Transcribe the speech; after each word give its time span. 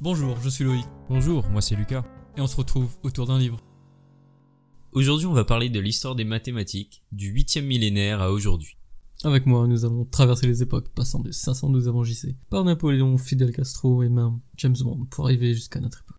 Bonjour, 0.00 0.40
je 0.40 0.48
suis 0.48 0.64
Loïc, 0.64 0.84
Bonjour, 1.08 1.48
moi 1.48 1.60
c'est 1.60 1.74
Lucas. 1.74 2.04
et 2.36 2.40
on 2.40 2.46
se 2.46 2.56
retrouve 2.56 2.90
autour 3.02 3.26
d'un 3.26 3.38
livre. 3.38 3.60
Aujourd'hui, 4.92 5.26
on 5.26 5.32
va 5.32 5.44
parler 5.44 5.68
de 5.68 5.80
l'histoire 5.80 6.14
des 6.14 6.24
mathématiques, 6.24 7.02
du 7.12 7.32
8e 7.34 7.62
millénaire 7.62 8.22
à 8.22 8.30
aujourd'hui. 8.32 8.76
Avec 9.24 9.46
moi, 9.46 9.66
nous 9.66 9.84
allons 9.84 10.04
traverser 10.04 10.46
les 10.46 10.62
époques, 10.62 10.88
passant 10.94 11.18
de 11.18 11.32
512 11.32 11.88
avant 11.88 12.04
JC, 12.04 12.36
par 12.48 12.64
Napoléon, 12.64 13.18
Fidel 13.18 13.52
Castro 13.52 14.02
et 14.04 14.08
même 14.08 14.38
James 14.56 14.76
Bond, 14.80 15.06
pour 15.10 15.24
arriver 15.24 15.52
jusqu'à 15.52 15.80
notre 15.80 16.02
époque. 16.02 16.16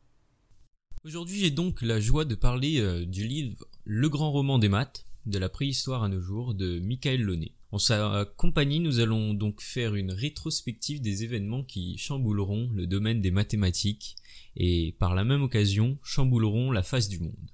Aujourd'hui, 1.05 1.39
j'ai 1.39 1.51
donc 1.51 1.81
la 1.81 2.01
joie 2.01 2.25
de 2.25 2.35
parler 2.35 2.79
euh, 2.81 3.05
du 3.05 3.25
livre 3.25 3.65
Le 3.85 4.09
grand 4.09 4.31
roman 4.31 4.59
des 4.59 4.67
maths, 4.69 5.05
de 5.25 5.39
la 5.39 5.47
préhistoire 5.47 6.03
à 6.03 6.09
nos 6.09 6.19
jours, 6.19 6.53
de 6.53 6.79
Michael 6.79 7.21
Launay. 7.21 7.53
En 7.71 7.77
sa 7.77 8.25
compagnie, 8.35 8.79
nous 8.79 8.99
allons 8.99 9.33
donc 9.33 9.61
faire 9.61 9.93
une 9.95 10.11
rétrospective 10.11 11.01
des 11.01 11.23
événements 11.23 11.63
qui 11.63 11.97
chambouleront 11.97 12.69
le 12.73 12.87
domaine 12.87 13.21
des 13.21 13.29
mathématiques 13.29 14.15
et 14.55 14.95
par 14.99 15.13
la 15.13 15.23
même 15.23 15.43
occasion 15.43 15.99
chambouleront 16.01 16.71
la 16.71 16.81
face 16.81 17.09
du 17.09 17.19
monde. 17.19 17.51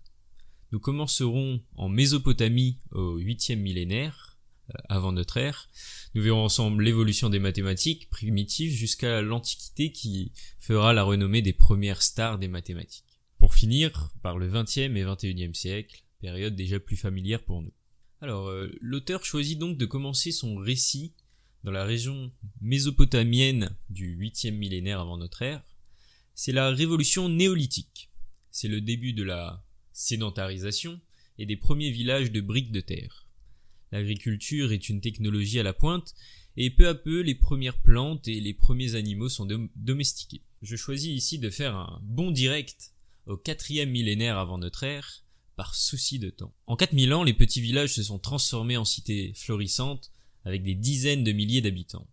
Nous 0.72 0.80
commencerons 0.80 1.62
en 1.76 1.90
Mésopotamie 1.90 2.80
au 2.92 3.20
8e 3.20 3.58
millénaire, 3.58 4.36
euh, 4.70 4.74
avant 4.90 5.12
notre 5.12 5.38
ère. 5.38 5.70
Nous 6.16 6.24
verrons 6.24 6.44
ensemble 6.44 6.84
l'évolution 6.84 7.30
des 7.30 7.40
mathématiques 7.40 8.10
primitives 8.10 8.74
jusqu'à 8.74 9.22
l'Antiquité 9.22 9.92
qui 9.92 10.32
fera 10.60 10.94
la 10.94 11.04
renommée 11.04 11.42
des 11.42 11.54
premières 11.54 12.02
stars 12.02 12.40
des 12.40 12.48
mathématiques. 12.48 13.06
Pour 13.38 13.54
finir 13.54 14.14
par 14.24 14.38
le 14.38 14.50
20e 14.50 14.96
et 14.96 15.04
21e 15.04 15.54
siècle, 15.54 16.04
période 16.20 16.56
déjà 16.56 16.80
plus 16.80 16.98
familière 16.98 17.44
pour 17.44 17.62
nous. 17.62 17.74
Alors, 18.22 18.48
euh, 18.48 18.72
l'auteur 18.82 19.24
choisit 19.26 19.60
donc 19.60 19.78
de 19.78 19.86
commencer 19.86 20.32
son 20.32 20.56
récit 20.56 21.14
dans 21.64 21.72
la 21.72 21.84
région 21.84 22.32
mésopotamienne 22.62 23.76
du 23.90 24.18
8e 24.18 24.52
millénaire 24.52 25.00
avant 25.00 25.18
notre 25.18 25.42
ère. 25.42 25.64
C'est 26.34 26.52
la 26.52 26.70
révolution 26.70 27.30
néolithique. 27.30 28.10
C'est 28.52 28.68
le 28.68 28.82
début 28.82 29.14
de 29.14 29.24
la 29.24 29.64
sédentarisation 29.94 31.00
et 31.38 31.46
des 31.46 31.58
premiers 31.58 31.92
villages 31.92 32.32
de 32.32 32.42
briques 32.42 32.72
de 32.72 32.82
terre. 32.82 33.26
L'agriculture 33.92 34.72
est 34.72 34.90
une 34.90 35.02
technologie 35.02 35.60
à 35.60 35.64
la 35.64 35.74
pointe 35.74 36.14
et 36.58 36.70
peu 36.70 36.88
à 36.88 36.96
peu 36.96 37.22
les 37.22 37.36
premières 37.36 37.78
plantes 37.82 38.28
et 38.28 38.40
les 38.40 38.54
premiers 38.54 38.96
animaux 38.96 39.30
sont 39.30 39.46
dom- 39.46 39.70
domestiqués. 39.76 40.42
Je 40.62 40.76
choisis 40.76 41.12
ici 41.16 41.40
de 41.40 41.50
faire 41.50 41.76
un 41.76 42.00
bond 42.04 42.32
direct 42.32 42.94
au 43.26 43.36
4e 43.36 43.90
millénaire 43.90 44.38
avant 44.38 44.58
notre 44.58 44.84
ère 44.84 45.24
par 45.56 45.76
souci 45.76 46.20
de 46.20 46.30
temps. 46.30 46.54
En 46.68 46.76
4000 46.76 47.14
ans, 47.14 47.24
les 47.24 47.34
petits 47.34 47.62
villages 47.62 47.94
se 47.94 48.04
sont 48.04 48.20
transformés 48.20 48.78
en 48.78 48.86
cités 48.86 49.34
florissantes 49.36 50.12
avec 50.44 50.64
des 50.64 50.76
dizaines 50.76 51.24
de 51.24 51.32
milliers 51.32 51.62
d'habitants. 51.62 52.08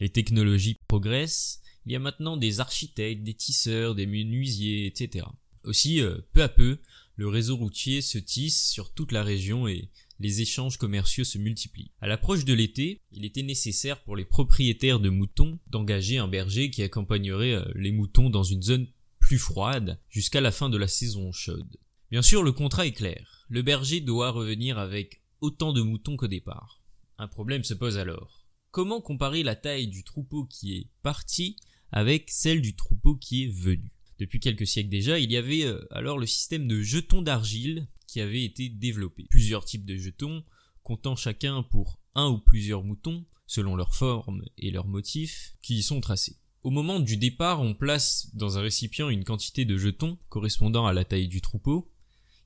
Les 0.00 0.10
technologies 0.10 0.78
progressent, 0.88 1.60
il 1.86 1.92
y 1.92 1.96
a 1.96 2.00
maintenant 2.00 2.36
des 2.36 2.60
architectes, 2.60 3.22
des 3.22 3.34
tisseurs, 3.34 3.94
des 3.94 4.06
menuisiers, 4.06 4.86
etc. 4.86 5.26
Aussi, 5.64 6.00
euh, 6.00 6.18
peu 6.32 6.42
à 6.42 6.48
peu, 6.48 6.78
le 7.16 7.28
réseau 7.28 7.56
routier 7.56 8.00
se 8.00 8.18
tisse 8.18 8.70
sur 8.70 8.92
toute 8.92 9.12
la 9.12 9.22
région 9.22 9.68
et 9.68 9.90
les 10.20 10.40
échanges 10.42 10.76
commerciaux 10.76 11.24
se 11.24 11.38
multiplient. 11.38 11.90
À 12.00 12.06
l'approche 12.06 12.44
de 12.44 12.52
l'été, 12.52 13.02
il 13.12 13.24
était 13.24 13.42
nécessaire 13.42 14.02
pour 14.02 14.16
les 14.16 14.24
propriétaires 14.24 15.00
de 15.00 15.08
moutons 15.08 15.58
d'engager 15.66 16.18
un 16.18 16.28
berger 16.28 16.70
qui 16.70 16.82
accompagnerait 16.82 17.54
euh, 17.54 17.64
les 17.74 17.92
moutons 17.92 18.30
dans 18.30 18.42
une 18.42 18.62
zone 18.62 18.86
plus 19.18 19.38
froide 19.38 20.00
jusqu'à 20.08 20.40
la 20.40 20.52
fin 20.52 20.68
de 20.68 20.76
la 20.76 20.88
saison 20.88 21.32
chaude. 21.32 21.76
Bien 22.10 22.22
sûr, 22.22 22.42
le 22.42 22.50
contrat 22.50 22.86
est 22.86 22.92
clair. 22.92 23.46
Le 23.48 23.62
berger 23.62 24.00
doit 24.00 24.30
revenir 24.30 24.78
avec 24.78 25.22
autant 25.40 25.72
de 25.72 25.80
moutons 25.80 26.16
qu'au 26.16 26.26
départ. 26.26 26.82
Un 27.18 27.28
problème 27.28 27.62
se 27.62 27.74
pose 27.74 27.98
alors. 27.98 28.48
Comment 28.72 29.00
comparer 29.00 29.42
la 29.42 29.54
taille 29.54 29.86
du 29.86 30.02
troupeau 30.02 30.44
qui 30.44 30.76
est 30.76 30.88
parti 31.02 31.56
avec 31.92 32.30
celle 32.30 32.62
du 32.62 32.74
troupeau 32.74 33.14
qui 33.14 33.44
est 33.44 33.52
venu? 33.52 33.92
Depuis 34.18 34.40
quelques 34.40 34.66
siècles 34.66 34.90
déjà, 34.90 35.18
il 35.18 35.30
y 35.30 35.36
avait 35.36 35.64
euh, 35.64 35.86
alors 35.92 36.18
le 36.18 36.26
système 36.26 36.66
de 36.66 36.82
jetons 36.82 37.22
d'argile 37.22 37.86
qui 38.08 38.20
avait 38.20 38.42
été 38.42 38.68
développé. 38.68 39.26
Plusieurs 39.30 39.64
types 39.64 39.86
de 39.86 39.96
jetons, 39.96 40.44
comptant 40.82 41.14
chacun 41.14 41.62
pour 41.62 42.00
un 42.14 42.28
ou 42.28 42.38
plusieurs 42.38 42.82
moutons, 42.82 43.24
selon 43.46 43.76
leur 43.76 43.94
forme 43.94 44.42
et 44.58 44.70
leur 44.70 44.88
motif, 44.88 45.54
qui 45.62 45.76
y 45.76 45.82
sont 45.82 46.00
tracés. 46.00 46.36
Au 46.62 46.70
moment 46.70 47.00
du 47.00 47.16
départ, 47.16 47.62
on 47.62 47.74
place 47.74 48.28
dans 48.34 48.58
un 48.58 48.62
récipient 48.62 49.08
une 49.08 49.24
quantité 49.24 49.64
de 49.64 49.78
jetons 49.78 50.18
correspondant 50.28 50.86
à 50.86 50.92
la 50.92 51.04
taille 51.04 51.28
du 51.28 51.40
troupeau. 51.40 51.90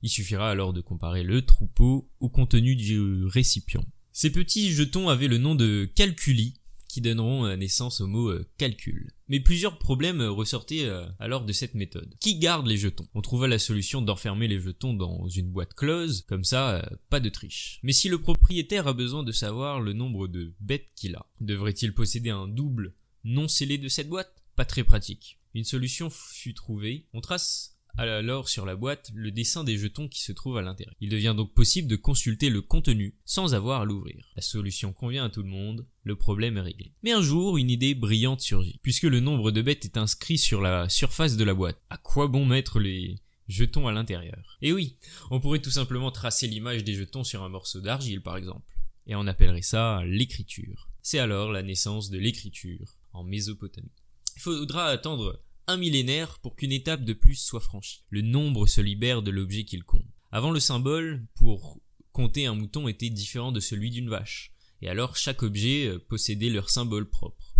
Il 0.01 0.09
suffira 0.09 0.49
alors 0.49 0.73
de 0.73 0.81
comparer 0.81 1.23
le 1.23 1.43
troupeau 1.43 2.09
au 2.19 2.29
contenu 2.29 2.75
du 2.75 3.25
récipient. 3.25 3.85
Ces 4.11 4.31
petits 4.31 4.71
jetons 4.71 5.09
avaient 5.09 5.27
le 5.27 5.37
nom 5.37 5.55
de 5.55 5.89
calculi, 5.95 6.53
qui 6.95 7.01
donneront 7.01 7.45
euh, 7.45 7.57
naissance 7.57 7.99
au 7.99 8.07
mot 8.07 8.29
euh, 8.29 8.47
calcul. 8.57 9.11
Mais 9.27 9.41
plusieurs 9.41 9.79
problèmes 9.79 10.21
euh, 10.21 10.31
ressortaient 10.31 10.89
alors 11.19 11.43
de 11.43 11.51
cette 11.51 11.73
méthode. 11.73 12.15
Qui 12.21 12.39
garde 12.39 12.67
les 12.67 12.77
jetons? 12.77 13.09
On 13.13 13.21
trouva 13.21 13.49
la 13.49 13.59
solution 13.59 14.01
d'enfermer 14.01 14.47
les 14.47 14.61
jetons 14.61 14.93
dans 14.93 15.27
une 15.27 15.51
boîte 15.51 15.73
close, 15.73 16.23
comme 16.29 16.45
ça, 16.45 16.89
pas 17.09 17.19
de 17.19 17.27
triche. 17.27 17.81
Mais 17.83 17.91
si 17.91 18.07
le 18.07 18.21
propriétaire 18.21 18.87
a 18.87 18.93
besoin 18.93 19.23
de 19.23 19.33
savoir 19.33 19.81
le 19.81 19.91
nombre 19.91 20.29
de 20.29 20.53
bêtes 20.61 20.87
qu'il 20.95 21.15
a, 21.15 21.25
devrait-il 21.41 21.93
posséder 21.93 22.29
un 22.29 22.47
double 22.47 22.93
non 23.25 23.49
scellé 23.49 23.77
de 23.77 23.89
cette 23.89 24.07
boîte? 24.07 24.45
Pas 24.55 24.63
très 24.63 24.85
pratique. 24.85 25.37
Une 25.53 25.65
solution 25.65 26.09
fut 26.09 26.53
trouvée. 26.53 27.07
On 27.11 27.19
trace 27.19 27.74
alors 27.97 28.49
sur 28.49 28.65
la 28.65 28.75
boîte 28.75 29.11
le 29.13 29.31
dessin 29.31 29.63
des 29.63 29.77
jetons 29.77 30.07
qui 30.07 30.21
se 30.21 30.31
trouvent 30.31 30.57
à 30.57 30.61
l'intérieur. 30.61 30.95
Il 30.99 31.09
devient 31.09 31.33
donc 31.35 31.53
possible 31.53 31.87
de 31.87 31.95
consulter 31.95 32.49
le 32.49 32.61
contenu 32.61 33.15
sans 33.25 33.55
avoir 33.55 33.81
à 33.81 33.85
l'ouvrir. 33.85 34.31
La 34.35 34.41
solution 34.41 34.93
convient 34.93 35.25
à 35.25 35.29
tout 35.29 35.43
le 35.43 35.49
monde, 35.49 35.85
le 36.03 36.15
problème 36.15 36.57
est 36.57 36.61
réglé. 36.61 36.93
Mais 37.03 37.11
un 37.11 37.21
jour, 37.21 37.57
une 37.57 37.69
idée 37.69 37.95
brillante 37.95 38.41
surgit. 38.41 38.79
Puisque 38.83 39.03
le 39.03 39.19
nombre 39.19 39.51
de 39.51 39.61
bêtes 39.61 39.85
est 39.85 39.97
inscrit 39.97 40.37
sur 40.37 40.61
la 40.61 40.89
surface 40.89 41.37
de 41.37 41.43
la 41.43 41.53
boîte, 41.53 41.81
à 41.89 41.97
quoi 41.97 42.27
bon 42.27 42.45
mettre 42.45 42.79
les 42.79 43.19
jetons 43.47 43.87
à 43.87 43.91
l'intérieur? 43.91 44.57
Et 44.61 44.73
oui, 44.73 44.97
on 45.31 45.39
pourrait 45.39 45.61
tout 45.61 45.71
simplement 45.71 46.11
tracer 46.11 46.47
l'image 46.47 46.83
des 46.83 46.95
jetons 46.95 47.23
sur 47.23 47.43
un 47.43 47.49
morceau 47.49 47.81
d'argile 47.81 48.21
par 48.21 48.37
exemple. 48.37 48.65
Et 49.07 49.15
on 49.15 49.27
appellerait 49.27 49.61
ça 49.61 50.03
l'écriture. 50.05 50.89
C'est 51.01 51.19
alors 51.19 51.51
la 51.51 51.61
naissance 51.61 52.09
de 52.09 52.17
l'écriture 52.17 52.97
en 53.13 53.23
Mésopotamie. 53.23 53.91
Il 54.35 54.41
faudra 54.41 54.87
attendre 54.87 55.39
un 55.67 55.77
millénaire 55.77 56.39
pour 56.39 56.55
qu'une 56.55 56.71
étape 56.71 57.03
de 57.03 57.13
plus 57.13 57.35
soit 57.35 57.59
franchie. 57.59 58.03
Le 58.09 58.21
nombre 58.21 58.67
se 58.67 58.81
libère 58.81 59.21
de 59.21 59.31
l'objet 59.31 59.63
qu'il 59.63 59.83
compte. 59.83 60.05
Avant 60.31 60.51
le 60.51 60.59
symbole, 60.59 61.25
pour 61.35 61.79
compter 62.11 62.45
un 62.45 62.55
mouton 62.55 62.87
était 62.87 63.09
différent 63.09 63.51
de 63.51 63.59
celui 63.59 63.89
d'une 63.89 64.09
vache, 64.09 64.53
et 64.81 64.89
alors 64.89 65.15
chaque 65.15 65.43
objet 65.43 65.87
euh, 65.87 65.99
possédait 65.99 66.49
leur 66.49 66.69
symbole 66.69 67.09
propre. 67.09 67.55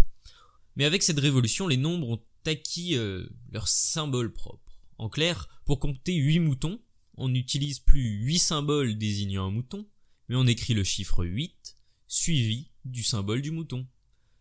Mais 0.76 0.86
avec 0.86 1.04
cette 1.04 1.20
révolution, 1.20 1.68
les 1.68 1.78
nombres 1.78 2.10
ont 2.10 2.24
acquis 2.46 2.96
euh, 2.96 3.28
leur 3.52 3.68
symbole 3.68 4.34
propre. 4.34 4.80
En 4.98 5.10
clair, 5.10 5.50
pour 5.66 5.80
compter 5.80 6.14
8 6.14 6.40
moutons, 6.40 6.80
on 7.18 7.30
n'utilise 7.30 7.80
plus 7.80 8.24
8 8.24 8.40
symboles 8.40 8.98
désignant 8.98 9.48
un 9.48 9.52
mouton, 9.52 9.88
mais 10.30 10.36
on 10.36 10.48
écrit 10.48 10.74
le 10.74 10.84
chiffre 10.84 11.26
8 11.26 11.78
suivi 12.08 12.72
du 12.86 13.04
symbole 13.04 13.42
du 13.42 13.52
mouton 13.52 13.88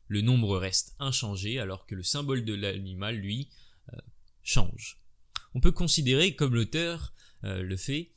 le 0.09 0.20
nombre 0.20 0.59
reste 0.59 0.94
inchangé 0.98 1.59
alors 1.59 1.87
que 1.87 1.94
le 1.94 2.03
symbole 2.03 2.44
de 2.44 2.54
l'animal, 2.54 3.16
lui, 3.16 3.48
euh, 3.92 3.98
change. 4.42 5.00
On 5.54 5.60
peut 5.60 5.72
considérer, 5.72 6.34
comme 6.34 6.54
l'auteur 6.54 7.15
euh, 7.44 7.62
le 7.62 7.76
fait, 7.76 8.10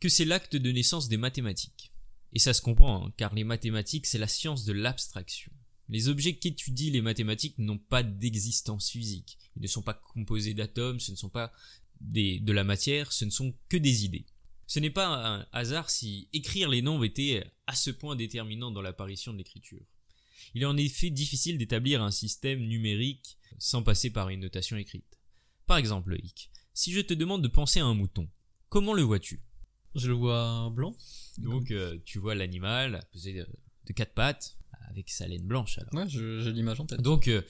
que 0.00 0.08
c'est 0.08 0.24
l'acte 0.24 0.56
de 0.56 0.70
naissance 0.70 1.08
des 1.08 1.16
mathématiques. 1.16 1.92
Et 2.32 2.38
ça 2.38 2.54
se 2.54 2.62
comprend, 2.62 3.06
hein, 3.06 3.12
car 3.16 3.34
les 3.34 3.44
mathématiques, 3.44 4.06
c'est 4.06 4.18
la 4.18 4.28
science 4.28 4.64
de 4.64 4.72
l'abstraction. 4.72 5.52
Les 5.88 6.08
objets 6.08 6.36
qu'étudient 6.36 6.92
les 6.92 7.00
mathématiques 7.00 7.58
n'ont 7.58 7.78
pas 7.78 8.02
d'existence 8.02 8.90
physique. 8.90 9.38
Ils 9.56 9.62
ne 9.62 9.68
sont 9.68 9.82
pas 9.82 9.94
composés 9.94 10.54
d'atomes, 10.54 11.00
ce 11.00 11.10
ne 11.10 11.16
sont 11.16 11.30
pas 11.30 11.52
des, 12.00 12.38
de 12.40 12.52
la 12.52 12.64
matière, 12.64 13.12
ce 13.12 13.24
ne 13.24 13.30
sont 13.30 13.54
que 13.68 13.76
des 13.76 14.04
idées. 14.04 14.26
Ce 14.66 14.80
n'est 14.80 14.90
pas 14.90 15.06
un 15.06 15.46
hasard 15.52 15.88
si 15.88 16.28
écrire 16.34 16.68
les 16.68 16.82
nombres 16.82 17.06
était 17.06 17.42
à 17.66 17.74
ce 17.74 17.90
point 17.90 18.16
déterminant 18.16 18.70
dans 18.70 18.82
l'apparition 18.82 19.32
de 19.32 19.38
l'écriture. 19.38 19.80
Il 20.54 20.62
est 20.62 20.66
en 20.66 20.76
effet 20.76 21.10
difficile 21.10 21.58
d'établir 21.58 22.02
un 22.02 22.10
système 22.10 22.60
numérique 22.60 23.38
sans 23.58 23.82
passer 23.82 24.10
par 24.10 24.28
une 24.28 24.40
notation 24.40 24.76
écrite. 24.76 25.18
Par 25.66 25.76
exemple, 25.76 26.10
Loïc, 26.10 26.50
si 26.74 26.92
je 26.92 27.00
te 27.00 27.14
demande 27.14 27.42
de 27.42 27.48
penser 27.48 27.80
à 27.80 27.84
un 27.84 27.94
mouton, 27.94 28.28
comment 28.68 28.94
le 28.94 29.02
vois-tu? 29.02 29.42
Je 29.94 30.08
le 30.08 30.14
vois 30.14 30.70
blanc. 30.74 30.96
Donc 31.38 31.70
euh, 31.70 31.98
tu 32.04 32.18
vois 32.18 32.34
l'animal 32.34 33.00
posé 33.12 33.32
de, 33.32 33.92
quatre 33.92 34.14
pattes 34.14 34.56
avec 34.88 35.10
sa 35.10 35.26
laine 35.26 35.46
blanche 35.46 35.78
alors. 35.78 35.94
Ouais, 35.94 36.08
j'ai 36.08 36.52
l'image 36.52 36.80
en 36.80 36.86
tête. 36.86 37.00
Donc 37.02 37.28
euh, 37.28 37.42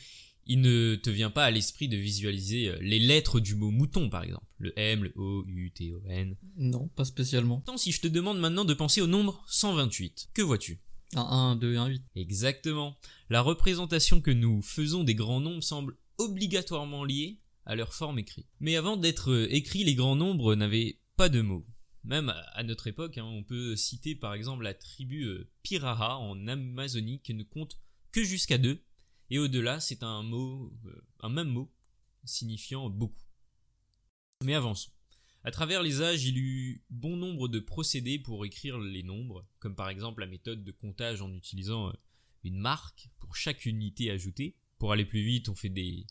il 0.46 0.60
ne 0.60 0.94
te 0.94 1.10
vient 1.10 1.30
pas 1.30 1.44
à 1.44 1.50
l'esprit 1.50 1.88
de 1.88 1.96
visualiser 1.96 2.68
euh, 2.68 2.78
les 2.80 2.98
lettres 2.98 3.38
du 3.38 3.54
mot 3.54 3.70
mouton 3.70 4.08
par 4.08 4.22
exemple, 4.24 4.46
le 4.58 4.72
M, 4.78 5.04
le 5.04 5.12
O, 5.16 5.44
U, 5.46 5.70
T, 5.72 5.92
O, 5.92 6.02
N. 6.08 6.36
Non, 6.56 6.88
pas 6.88 7.04
spécialement. 7.04 7.56
Pourtant, 7.56 7.76
si 7.76 7.92
je 7.92 8.00
te 8.00 8.08
demande 8.08 8.38
maintenant 8.38 8.64
de 8.64 8.74
penser 8.74 9.00
au 9.00 9.06
nombre 9.06 9.44
128, 9.48 10.30
que 10.32 10.42
vois-tu? 10.42 10.80
Un 11.14 11.22
1, 11.22 11.56
2 11.56 11.75
et 11.75 11.76
un 11.76 11.87
8. 11.87 12.02
Exactement. 12.16 12.96
La 13.31 13.40
représentation 13.40 14.20
que 14.20 14.31
nous 14.31 14.60
faisons 14.62 15.05
des 15.05 15.14
grands 15.14 15.40
nombres 15.40 15.62
semble 15.62 15.96
obligatoirement 16.19 17.05
liée 17.05 17.40
à 17.64 17.75
leur 17.75 17.94
forme 17.94 18.19
écrite. 18.19 18.46
Mais 18.60 18.76
avant 18.76 18.96
d'être 18.96 19.31
euh, 19.31 19.46
écrits, 19.55 19.84
les 19.84 19.94
grands 19.94 20.16
nombres 20.16 20.55
n'avaient 20.55 21.00
pas 21.16 21.28
de 21.28 21.40
mots. 21.40 21.64
Même 22.05 22.28
à- 22.28 22.38
à 22.55 22.62
notre 22.62 22.87
époque, 22.87 23.19
hein, 23.19 23.25
on 23.25 23.43
peut 23.43 23.75
citer 23.76 24.14
par 24.14 24.34
exemple 24.34 24.64
la 24.64 24.75
tribu 24.75 25.25
euh, 25.25 25.50
Piraha 25.62 26.16
en 26.19 26.46
Amazonie 26.46 27.20
qui 27.20 27.34
ne 27.34 27.43
compte 27.43 27.78
que 28.12 28.22
jusqu'à 28.25 28.56
deux, 28.58 28.82
et 29.31 29.38
au-delà 29.38 29.81
c'est 29.81 30.02
un 30.02 30.22
mot, 30.22 30.72
euh, 30.87 31.06
un 31.20 31.28
même 31.28 31.49
mot, 31.49 31.70
signifiant 32.25 32.88
beaucoup. 32.90 33.22
Mais 34.44 34.54
avançons. 34.54 34.90
À 35.48 35.50
travers 35.50 35.82
les 35.82 36.02
âges, 36.02 36.26
il 36.26 36.36
eut 36.36 36.84
bon 36.90 37.16
nombre 37.16 37.48
de 37.48 37.58
procédés 37.58 38.18
pour 38.18 38.44
écrire 38.44 38.78
les 38.78 39.02
nombres, 39.02 39.46
comme 39.60 39.74
par 39.74 39.88
exemple 39.88 40.20
la 40.20 40.26
méthode 40.26 40.62
de 40.62 40.72
comptage 40.72 41.22
en 41.22 41.32
utilisant 41.32 41.88
euh, 41.88 41.92
une 42.44 42.58
marque 42.58 43.08
pour 43.18 43.34
chaque 43.34 43.64
unité 43.64 44.10
ajoutée. 44.10 44.58
Pour 44.76 44.92
aller 44.92 45.06
plus 45.06 45.24
vite, 45.24 45.48
on 45.48 45.54
fait 45.54 45.70
des, 45.70 46.06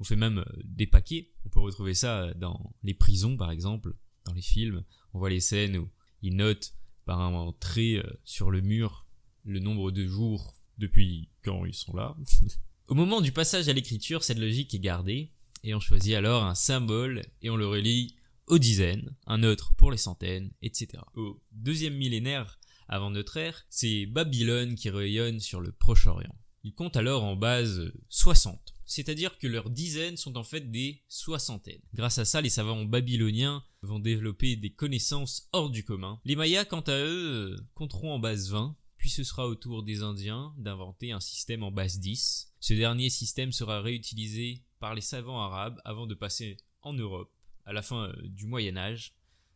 on 0.00 0.04
fait 0.04 0.16
même 0.16 0.38
euh, 0.38 0.62
des 0.64 0.86
paquets. 0.86 1.28
On 1.44 1.50
peut 1.50 1.60
retrouver 1.60 1.92
ça 1.92 2.22
euh, 2.22 2.34
dans 2.34 2.72
les 2.82 2.94
prisons, 2.94 3.36
par 3.36 3.50
exemple, 3.50 3.94
dans 4.24 4.32
les 4.32 4.40
films. 4.40 4.82
On 5.12 5.18
voit 5.18 5.28
les 5.28 5.40
scènes 5.40 5.76
où 5.76 5.90
ils 6.22 6.34
notent 6.34 6.72
par 7.04 7.20
un 7.20 7.54
trait 7.60 8.02
sur 8.24 8.50
le 8.50 8.62
mur 8.62 9.06
le 9.44 9.60
nombre 9.60 9.90
de 9.90 10.06
jours 10.06 10.54
depuis 10.78 11.28
quand 11.42 11.66
ils 11.66 11.74
sont 11.74 11.94
là. 11.94 12.16
Au 12.88 12.94
moment 12.94 13.20
du 13.20 13.32
passage 13.32 13.68
à 13.68 13.74
l'écriture, 13.74 14.24
cette 14.24 14.38
logique 14.38 14.72
est 14.72 14.80
gardée, 14.80 15.34
et 15.62 15.74
on 15.74 15.80
choisit 15.80 16.14
alors 16.14 16.44
un 16.44 16.54
symbole 16.54 17.26
et 17.42 17.50
on 17.50 17.56
le 17.56 17.66
relie 17.66 18.17
aux 18.48 18.58
dizaines, 18.58 19.14
un 19.26 19.42
autre 19.42 19.72
pour 19.76 19.90
les 19.90 19.96
centaines, 19.96 20.50
etc. 20.62 21.02
Au 21.14 21.40
deuxième 21.52 21.94
millénaire 21.94 22.58
avant 22.88 23.10
notre 23.10 23.36
ère, 23.36 23.66
c'est 23.68 24.06
Babylone 24.06 24.74
qui 24.74 24.90
rayonne 24.90 25.40
sur 25.40 25.60
le 25.60 25.72
Proche-Orient. 25.72 26.34
Ils 26.64 26.74
comptent 26.74 26.96
alors 26.96 27.22
en 27.22 27.36
base 27.36 27.92
60, 28.08 28.74
c'est-à-dire 28.84 29.38
que 29.38 29.46
leurs 29.46 29.70
dizaines 29.70 30.16
sont 30.16 30.36
en 30.36 30.44
fait 30.44 30.70
des 30.70 31.04
soixantaines. 31.08 31.82
Grâce 31.94 32.18
à 32.18 32.24
ça, 32.24 32.40
les 32.40 32.48
savants 32.48 32.84
babyloniens 32.84 33.62
vont 33.82 34.00
développer 34.00 34.56
des 34.56 34.70
connaissances 34.70 35.48
hors 35.52 35.70
du 35.70 35.84
commun. 35.84 36.20
Les 36.24 36.36
Mayas, 36.36 36.64
quant 36.64 36.80
à 36.80 36.98
eux, 36.98 37.56
compteront 37.74 38.14
en 38.14 38.18
base 38.18 38.50
20, 38.50 38.76
puis 38.96 39.10
ce 39.10 39.22
sera 39.22 39.46
au 39.46 39.54
tour 39.54 39.84
des 39.84 40.02
Indiens 40.02 40.52
d'inventer 40.58 41.12
un 41.12 41.20
système 41.20 41.62
en 41.62 41.70
base 41.70 42.00
10. 42.00 42.52
Ce 42.58 42.74
dernier 42.74 43.10
système 43.10 43.52
sera 43.52 43.80
réutilisé 43.80 44.64
par 44.80 44.94
les 44.94 45.00
savants 45.00 45.40
arabes 45.40 45.80
avant 45.84 46.06
de 46.06 46.14
passer 46.14 46.56
en 46.82 46.92
Europe 46.92 47.32
à 47.68 47.72
la 47.74 47.82
fin 47.82 48.08
euh, 48.08 48.12
du 48.24 48.46
Moyen 48.46 48.76
Âge, 48.76 49.14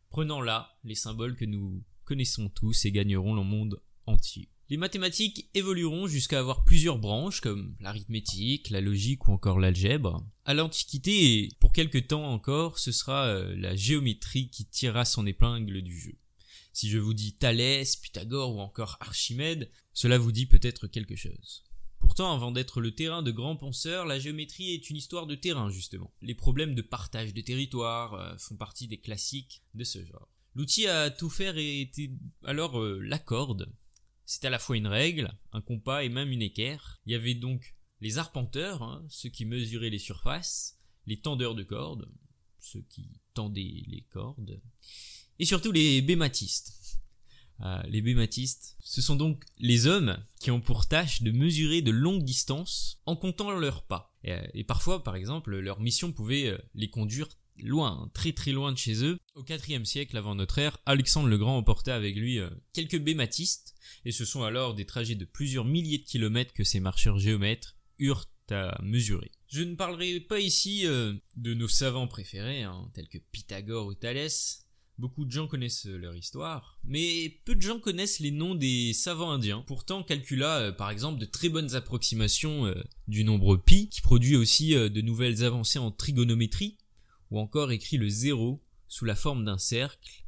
prenant 0.09 0.39
là 0.39 0.77
les 0.83 0.95
symboles 0.95 1.35
que 1.35 1.45
nous 1.45 1.83
connaissons 2.05 2.47
tous 2.47 2.85
et 2.85 2.91
gagneront 2.91 3.33
le 3.33 3.43
monde 3.43 3.81
entier. 4.05 4.49
Les 4.69 4.77
mathématiques 4.77 5.49
évolueront 5.55 6.07
jusqu'à 6.07 6.39
avoir 6.39 6.63
plusieurs 6.63 6.99
branches 6.99 7.41
comme 7.41 7.75
l'arithmétique, 7.79 8.69
la 8.69 8.81
logique 8.81 9.27
ou 9.27 9.31
encore 9.31 9.59
l'algèbre. 9.59 10.25
À 10.45 10.53
l'Antiquité, 10.53 11.43
et 11.43 11.49
pour 11.59 11.73
quelque 11.73 11.97
temps 11.97 12.25
encore, 12.25 12.77
ce 12.77 12.91
sera 12.91 13.25
euh, 13.25 13.55
la 13.57 13.75
géométrie 13.75 14.49
qui 14.49 14.65
tirera 14.65 15.05
son 15.05 15.25
épingle 15.25 15.81
du 15.81 15.99
jeu. 15.99 16.15
Si 16.71 16.89
je 16.89 16.99
vous 16.99 17.13
dis 17.13 17.33
Thalès, 17.33 17.95
Pythagore 17.95 18.55
ou 18.55 18.59
encore 18.59 18.97
Archimède, 18.99 19.69
cela 19.93 20.17
vous 20.17 20.31
dit 20.31 20.45
peut-être 20.45 20.87
quelque 20.87 21.15
chose. 21.15 21.63
Pourtant, 22.03 22.33
avant 22.33 22.51
d'être 22.51 22.81
le 22.81 22.93
terrain 22.93 23.23
de 23.23 23.31
grands 23.31 23.55
penseurs, 23.55 24.05
la 24.05 24.19
géométrie 24.19 24.73
est 24.73 24.89
une 24.89 24.97
histoire 24.97 25.25
de 25.25 25.35
terrain, 25.35 25.71
justement. 25.71 26.13
Les 26.21 26.35
problèmes 26.35 26.75
de 26.75 26.81
partage 26.81 27.33
de 27.33 27.39
territoire 27.39 28.13
euh, 28.15 28.37
font 28.37 28.57
partie 28.57 28.89
des 28.89 28.99
classiques 28.99 29.63
de 29.73 29.85
ce 29.85 30.03
genre. 30.05 30.27
L'outil 30.53 30.85
à 30.85 31.09
tout 31.09 31.29
faire 31.29 31.57
était 31.57 32.11
alors 32.43 32.77
euh, 32.77 32.99
la 32.99 33.19
corde. 33.19 33.73
C'est 34.25 34.43
à 34.43 34.49
la 34.49 34.59
fois 34.59 34.75
une 34.75 34.87
règle, 34.87 35.33
un 35.53 35.61
compas 35.61 36.03
et 36.03 36.09
même 36.09 36.29
une 36.29 36.41
équerre. 36.41 36.99
Il 37.05 37.13
y 37.13 37.15
avait 37.15 37.35
donc 37.35 37.73
les 38.01 38.17
arpenteurs, 38.17 38.83
hein, 38.83 39.05
ceux 39.07 39.29
qui 39.29 39.45
mesuraient 39.45 39.89
les 39.89 39.97
surfaces, 39.97 40.77
les 41.05 41.21
tendeurs 41.21 41.55
de 41.55 41.63
cordes, 41.63 42.11
ceux 42.59 42.81
qui 42.89 43.21
tendaient 43.33 43.85
les 43.87 44.05
cordes, 44.09 44.61
et 45.39 45.45
surtout 45.45 45.71
les 45.71 46.01
bématistes, 46.01 46.77
euh, 47.61 47.81
les 47.87 48.01
bématistes, 48.01 48.75
ce 48.79 49.01
sont 49.01 49.15
donc 49.15 49.43
les 49.59 49.87
hommes 49.87 50.17
qui 50.39 50.51
ont 50.51 50.61
pour 50.61 50.87
tâche 50.87 51.21
de 51.21 51.31
mesurer 51.31 51.81
de 51.81 51.91
longues 51.91 52.23
distances 52.23 52.99
en 53.05 53.15
comptant 53.15 53.51
leurs 53.51 53.83
pas. 53.83 54.13
Et, 54.23 54.33
euh, 54.33 54.63
parfois, 54.67 55.03
par 55.03 55.15
exemple, 55.15 55.57
leur 55.57 55.79
mission 55.79 56.11
pouvait 56.11 56.47
euh, 56.47 56.57
les 56.75 56.89
conduire 56.89 57.29
loin, 57.57 58.09
très 58.13 58.33
très 58.33 58.51
loin 58.51 58.71
de 58.71 58.77
chez 58.77 59.03
eux. 59.05 59.17
Au 59.35 59.45
IVe 59.45 59.85
siècle 59.85 60.17
avant 60.17 60.35
notre 60.35 60.57
ère, 60.57 60.79
Alexandre 60.85 61.29
le 61.29 61.37
Grand 61.37 61.57
emportait 61.57 61.91
avec 61.91 62.15
lui 62.15 62.39
quelques 62.73 62.99
bématistes, 62.99 63.75
et 64.05 64.11
ce 64.11 64.25
sont 64.25 64.41
alors 64.41 64.73
des 64.73 64.85
trajets 64.85 65.13
de 65.13 65.25
plusieurs 65.25 65.65
milliers 65.65 65.99
de 65.99 66.03
kilomètres 66.03 66.53
que 66.53 66.63
ces 66.63 66.79
marcheurs 66.79 67.19
géomètres 67.19 67.77
eurent 67.99 68.25
à 68.49 68.81
mesurer. 68.81 69.31
Je 69.47 69.61
ne 69.61 69.75
parlerai 69.75 70.19
pas 70.19 70.39
ici 70.39 70.85
de 70.85 71.53
nos 71.53 71.67
savants 71.67 72.07
préférés, 72.07 72.63
hein, 72.63 72.89
tels 72.95 73.07
que 73.07 73.19
Pythagore 73.19 73.85
ou 73.85 73.93
Thalès, 73.93 74.63
Beaucoup 74.99 75.25
de 75.25 75.31
gens 75.31 75.47
connaissent 75.47 75.87
euh, 75.87 75.97
leur 75.97 76.15
histoire, 76.15 76.77
mais 76.83 77.39
peu 77.45 77.55
de 77.55 77.61
gens 77.61 77.79
connaissent 77.79 78.19
les 78.19 78.29
noms 78.29 78.53
des 78.53 78.93
savants 78.93 79.31
indiens. 79.31 79.63
Pourtant, 79.65 80.03
calcula 80.03 80.59
euh, 80.59 80.71
par 80.71 80.91
exemple 80.91 81.19
de 81.19 81.25
très 81.25 81.49
bonnes 81.49 81.73
approximations 81.73 82.67
euh, 82.67 82.75
du 83.07 83.23
nombre 83.23 83.57
pi, 83.57 83.89
qui 83.89 84.01
produit 84.01 84.35
aussi 84.35 84.75
de 84.75 85.01
nouvelles 85.01 85.43
avancées 85.43 85.79
en 85.79 85.89
trigonométrie, 85.89 86.77
ou 87.31 87.39
encore 87.39 87.71
écrit 87.71 87.97
le 87.97 88.07
zéro 88.07 88.61
sous 88.87 89.05
la 89.05 89.15
forme 89.15 89.43
d'un 89.45 89.57
cercle, 89.57 90.23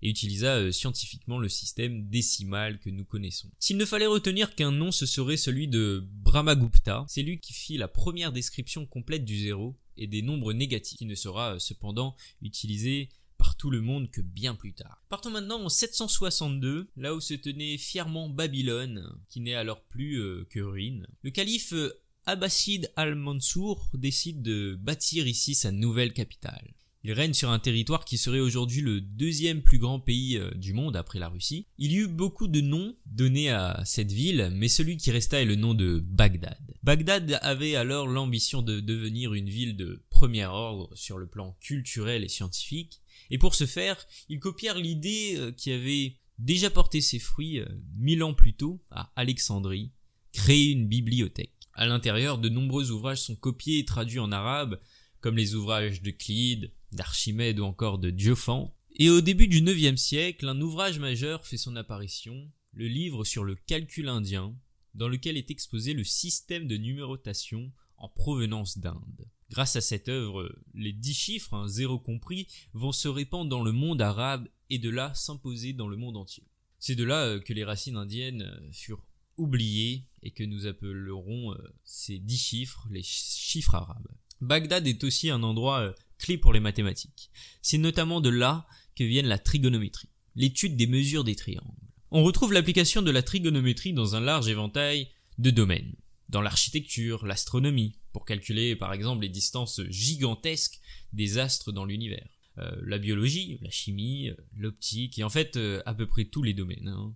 et 0.00 0.08
utilisa 0.08 0.72
scientifiquement 0.72 1.38
le 1.38 1.48
système 1.50 2.08
décimal 2.08 2.78
que 2.78 2.90
nous 2.90 3.04
connaissons. 3.04 3.50
S'il 3.58 3.76
ne 3.76 3.84
fallait 3.84 4.06
retenir 4.06 4.54
qu'un 4.54 4.72
nom, 4.72 4.92
ce 4.92 5.04
serait 5.04 5.36
celui 5.36 5.68
de 5.68 6.06
Brahmagupta. 6.22 7.04
C'est 7.08 7.22
lui 7.22 7.38
qui 7.38 7.52
fit 7.52 7.76
la 7.76 7.88
première 7.88 8.32
description 8.32 8.86
complète 8.86 9.24
du 9.24 9.38
zéro 9.38 9.76
et 9.96 10.06
des 10.06 10.22
nombres 10.22 10.52
négatifs, 10.52 10.98
qui 10.98 11.06
ne 11.06 11.14
sera 11.14 11.58
cependant 11.58 12.14
utilisé 12.42 13.08
tout 13.54 13.70
le 13.70 13.80
monde 13.80 14.10
que 14.10 14.20
bien 14.20 14.54
plus 14.54 14.72
tard. 14.72 15.02
Partons 15.08 15.30
maintenant 15.30 15.62
en 15.62 15.68
762, 15.68 16.88
là 16.96 17.14
où 17.14 17.20
se 17.20 17.34
tenait 17.34 17.78
fièrement 17.78 18.28
Babylone, 18.28 19.18
qui 19.28 19.40
n'est 19.40 19.54
alors 19.54 19.82
plus 19.84 20.20
euh, 20.20 20.46
que 20.50 20.60
ruine. 20.60 21.06
Le 21.22 21.30
calife 21.30 21.72
euh, 21.72 22.02
Abbasid 22.26 22.90
al-Mansour 22.96 23.88
décide 23.94 24.42
de 24.42 24.76
bâtir 24.80 25.28
ici 25.28 25.54
sa 25.54 25.70
nouvelle 25.70 26.12
capitale. 26.12 26.74
Il 27.06 27.12
règne 27.12 27.34
sur 27.34 27.50
un 27.50 27.60
territoire 27.60 28.04
qui 28.04 28.18
serait 28.18 28.40
aujourd'hui 28.40 28.80
le 28.80 29.00
deuxième 29.00 29.62
plus 29.62 29.78
grand 29.78 30.00
pays 30.00 30.38
euh, 30.38 30.50
du 30.56 30.72
monde 30.72 30.96
après 30.96 31.20
la 31.20 31.28
Russie. 31.28 31.68
Il 31.78 31.92
y 31.92 31.98
eut 31.98 32.08
beaucoup 32.08 32.48
de 32.48 32.60
noms 32.60 32.96
donnés 33.06 33.48
à 33.50 33.80
cette 33.84 34.10
ville, 34.10 34.50
mais 34.52 34.66
celui 34.66 34.96
qui 34.96 35.12
resta 35.12 35.40
est 35.40 35.44
le 35.44 35.54
nom 35.54 35.72
de 35.72 36.00
Bagdad. 36.00 36.58
Bagdad 36.82 37.38
avait 37.42 37.76
alors 37.76 38.08
l'ambition 38.08 38.60
de 38.60 38.80
devenir 38.80 39.34
une 39.34 39.48
ville 39.48 39.76
de 39.76 40.02
premier 40.10 40.46
ordre 40.46 40.90
sur 40.96 41.16
le 41.16 41.28
plan 41.28 41.56
culturel 41.60 42.24
et 42.24 42.28
scientifique, 42.28 43.00
et 43.30 43.38
pour 43.38 43.54
ce 43.54 43.66
faire, 43.66 44.06
ils 44.28 44.40
copièrent 44.40 44.78
l'idée 44.78 45.34
euh, 45.36 45.52
qui 45.52 45.72
avait 45.72 46.16
déjà 46.38 46.70
porté 46.70 47.00
ses 47.00 47.18
fruits 47.18 47.60
euh, 47.60 47.66
mille 47.96 48.22
ans 48.22 48.34
plus 48.34 48.54
tôt 48.54 48.82
à 48.90 49.12
Alexandrie, 49.16 49.92
créer 50.32 50.70
une 50.70 50.86
bibliothèque. 50.86 51.52
À 51.72 51.86
l'intérieur, 51.86 52.38
de 52.38 52.48
nombreux 52.48 52.90
ouvrages 52.90 53.20
sont 53.20 53.36
copiés 53.36 53.78
et 53.78 53.84
traduits 53.84 54.18
en 54.18 54.32
arabe, 54.32 54.80
comme 55.20 55.36
les 55.36 55.54
ouvrages 55.54 56.02
de 56.02 56.10
Clyde, 56.10 56.72
d'Archimède 56.92 57.58
ou 57.58 57.64
encore 57.64 57.98
de 57.98 58.10
Diophan. 58.10 58.74
Et 58.98 59.10
au 59.10 59.20
début 59.20 59.48
du 59.48 59.58
IXe 59.58 60.00
siècle, 60.00 60.48
un 60.48 60.60
ouvrage 60.60 60.98
majeur 60.98 61.46
fait 61.46 61.58
son 61.58 61.76
apparition, 61.76 62.50
le 62.72 62.88
livre 62.88 63.24
sur 63.24 63.44
le 63.44 63.54
calcul 63.54 64.08
indien, 64.08 64.54
dans 64.94 65.08
lequel 65.08 65.36
est 65.36 65.50
exposé 65.50 65.92
le 65.92 66.04
système 66.04 66.66
de 66.66 66.76
numérotation 66.76 67.70
en 67.98 68.08
provenance 68.08 68.78
d'Inde. 68.78 69.28
Grâce 69.50 69.76
à 69.76 69.80
cette 69.80 70.08
œuvre, 70.08 70.52
les 70.74 70.92
dix 70.92 71.14
chiffres, 71.14 71.54
hein, 71.54 71.68
zéro 71.68 71.98
compris, 71.98 72.48
vont 72.72 72.92
se 72.92 73.08
répandre 73.08 73.48
dans 73.48 73.62
le 73.62 73.72
monde 73.72 74.02
arabe 74.02 74.48
et 74.70 74.78
de 74.78 74.90
là 74.90 75.14
s'imposer 75.14 75.72
dans 75.72 75.88
le 75.88 75.96
monde 75.96 76.16
entier. 76.16 76.44
C'est 76.78 76.96
de 76.96 77.04
là 77.04 77.26
euh, 77.26 77.40
que 77.40 77.52
les 77.52 77.64
racines 77.64 77.96
indiennes 77.96 78.42
euh, 78.42 78.72
furent 78.72 79.04
oubliées 79.36 80.08
et 80.22 80.32
que 80.32 80.42
nous 80.42 80.66
appellerons 80.66 81.52
euh, 81.52 81.58
ces 81.84 82.18
dix 82.18 82.38
chiffres 82.38 82.86
les 82.90 83.02
chiffres 83.02 83.74
arabes. 83.74 84.08
Bagdad 84.40 84.86
est 84.86 85.04
aussi 85.04 85.30
un 85.30 85.42
endroit 85.42 85.94
clé 86.18 86.36
pour 86.36 86.52
les 86.52 86.60
mathématiques. 86.60 87.30
C'est 87.62 87.78
notamment 87.78 88.20
de 88.20 88.28
là 88.28 88.66
que 88.94 89.04
viennent 89.04 89.26
la 89.26 89.38
trigonométrie, 89.38 90.10
l'étude 90.34 90.76
des 90.76 90.86
mesures 90.86 91.24
des 91.24 91.36
triangles. 91.36 91.64
On 92.10 92.22
retrouve 92.22 92.52
l'application 92.52 93.00
de 93.00 93.10
la 93.10 93.22
trigonométrie 93.22 93.92
dans 93.92 94.14
un 94.14 94.20
large 94.20 94.48
éventail 94.48 95.08
de 95.38 95.50
domaines 95.50 95.94
dans 96.28 96.42
l'architecture, 96.42 97.26
l'astronomie, 97.26 97.98
pour 98.16 98.24
calculer 98.24 98.76
par 98.76 98.94
exemple 98.94 99.20
les 99.20 99.28
distances 99.28 99.82
gigantesques 99.90 100.80
des 101.12 101.36
astres 101.36 101.70
dans 101.70 101.84
l'univers. 101.84 102.26
Euh, 102.56 102.70
la 102.82 102.96
biologie, 102.96 103.58
la 103.60 103.68
chimie, 103.68 104.30
euh, 104.30 104.34
l'optique, 104.56 105.18
et 105.18 105.22
en 105.22 105.28
fait 105.28 105.58
euh, 105.58 105.82
à 105.84 105.92
peu 105.92 106.06
près 106.06 106.24
tous 106.24 106.42
les 106.42 106.54
domaines. 106.54 106.88
Hein. 106.88 107.14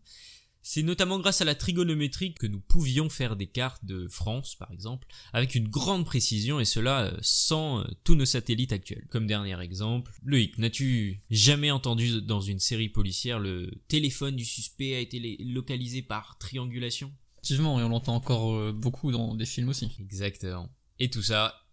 C'est 0.61 0.83
notamment 0.83 1.19
grâce 1.19 1.41
à 1.41 1.47
la 1.47 1.55
trigonométrie 1.55 2.35
que 2.35 2.47
nous 2.47 2.61
pouvions 2.61 3.09
faire 3.09 3.35
des 3.35 3.47
cartes 3.47 3.83
de 3.83 4.09
France, 4.09 4.57
par 4.57 4.71
exemple, 4.73 5.07
avec 5.33 5.55
une 5.55 5.69
grande 5.69 6.05
précision, 6.05 6.61
et 6.61 6.67
cela 6.67 7.17
sans 7.23 7.83
tous 8.05 8.15
nos 8.15 8.27
satellites 8.27 8.73
actuels. 8.73 9.07
Comme 9.09 9.27
dernier 9.27 9.59
exemple, 9.59 10.13
Loïc, 10.23 10.59
n'as-tu 10.59 11.23
jamais 11.31 11.71
entendu 11.71 12.21
dans 12.21 12.43
une 12.43 12.59
série 12.59 12.91
policière 12.91 13.39
le 13.39 13.71
téléphone 13.89 14.37
du 14.37 14.45
suspect 14.45 14.97
a 14.97 15.01
été 15.01 15.39
localisé 15.47 16.03
par 16.03 16.37
triangulation? 16.37 17.11
Effectivement, 17.37 17.81
et 17.81 17.85
on 17.85 17.89
l'entend 17.89 18.17
encore 18.17 18.75
beaucoup 18.75 19.11
dans 19.13 19.35
des 19.35 19.47
films 19.47 19.71
aussi. 19.71 19.97
Exactement. 19.99 20.71
Et 21.01 21.09
tout 21.09 21.23
ça, 21.23 21.67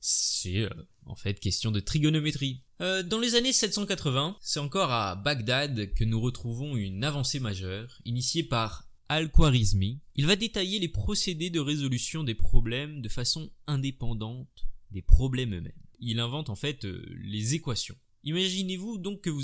c'est 0.00 0.62
euh, 0.62 0.70
en 1.04 1.16
fait 1.16 1.40
question 1.40 1.72
de 1.72 1.80
trigonométrie. 1.80 2.62
Euh, 2.80 3.02
dans 3.02 3.18
les 3.18 3.34
années 3.34 3.52
780, 3.52 4.38
c'est 4.40 4.60
encore 4.60 4.92
à 4.92 5.16
Bagdad 5.16 5.92
que 5.94 6.04
nous 6.04 6.20
retrouvons 6.20 6.76
une 6.76 7.02
avancée 7.02 7.40
majeure, 7.40 8.00
initiée 8.04 8.44
par 8.44 8.88
Al-Khwarizmi. 9.08 10.00
Il 10.14 10.26
va 10.26 10.36
détailler 10.36 10.78
les 10.78 10.88
procédés 10.88 11.50
de 11.50 11.58
résolution 11.58 12.22
des 12.22 12.36
problèmes 12.36 13.02
de 13.02 13.08
façon 13.08 13.50
indépendante 13.66 14.66
des 14.92 15.02
problèmes 15.02 15.54
eux-mêmes. 15.54 15.72
il 15.98 16.20
invente 16.20 16.48
en 16.48 16.54
fait 16.54 16.84
euh, 16.84 17.04
les 17.20 17.54
équations. 17.54 17.96
Imaginez-vous 18.22 18.98
donc 18.98 19.22
que 19.22 19.30
vous, 19.30 19.42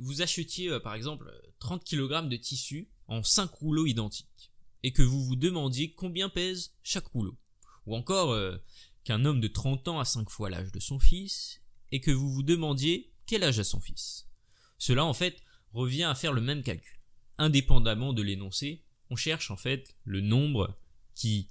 vous 0.00 0.22
achetiez 0.22 0.78
par 0.80 0.94
exemple 0.94 1.30
30 1.58 1.84
kg 1.84 2.28
de 2.28 2.36
tissu 2.36 2.88
en 3.06 3.22
5 3.22 3.50
rouleaux 3.52 3.86
identiques 3.86 4.50
et 4.82 4.92
que 4.92 5.02
vous 5.02 5.24
vous 5.24 5.36
demandiez 5.36 5.92
combien 5.92 6.28
pèse 6.28 6.74
chaque 6.82 7.06
rouleau. 7.06 7.36
Ou 7.86 7.96
encore 7.96 8.32
euh, 8.32 8.56
qu'un 9.04 9.24
homme 9.24 9.40
de 9.40 9.48
30 9.48 9.88
ans 9.88 10.00
a 10.00 10.04
5 10.04 10.30
fois 10.30 10.50
l'âge 10.50 10.72
de 10.72 10.80
son 10.80 10.98
fils 10.98 11.62
et 11.90 12.00
que 12.00 12.10
vous 12.10 12.32
vous 12.32 12.42
demandiez 12.42 13.12
quel 13.26 13.44
âge 13.44 13.58
a 13.58 13.64
son 13.64 13.80
fils. 13.80 14.28
Cela 14.78 15.04
en 15.04 15.14
fait 15.14 15.42
revient 15.72 16.04
à 16.04 16.14
faire 16.14 16.32
le 16.32 16.40
même 16.40 16.62
calcul. 16.62 16.98
Indépendamment 17.38 18.12
de 18.12 18.22
l'énoncé, 18.22 18.84
on 19.10 19.16
cherche 19.16 19.50
en 19.50 19.56
fait 19.56 19.96
le 20.04 20.20
nombre 20.20 20.78
qui, 21.14 21.48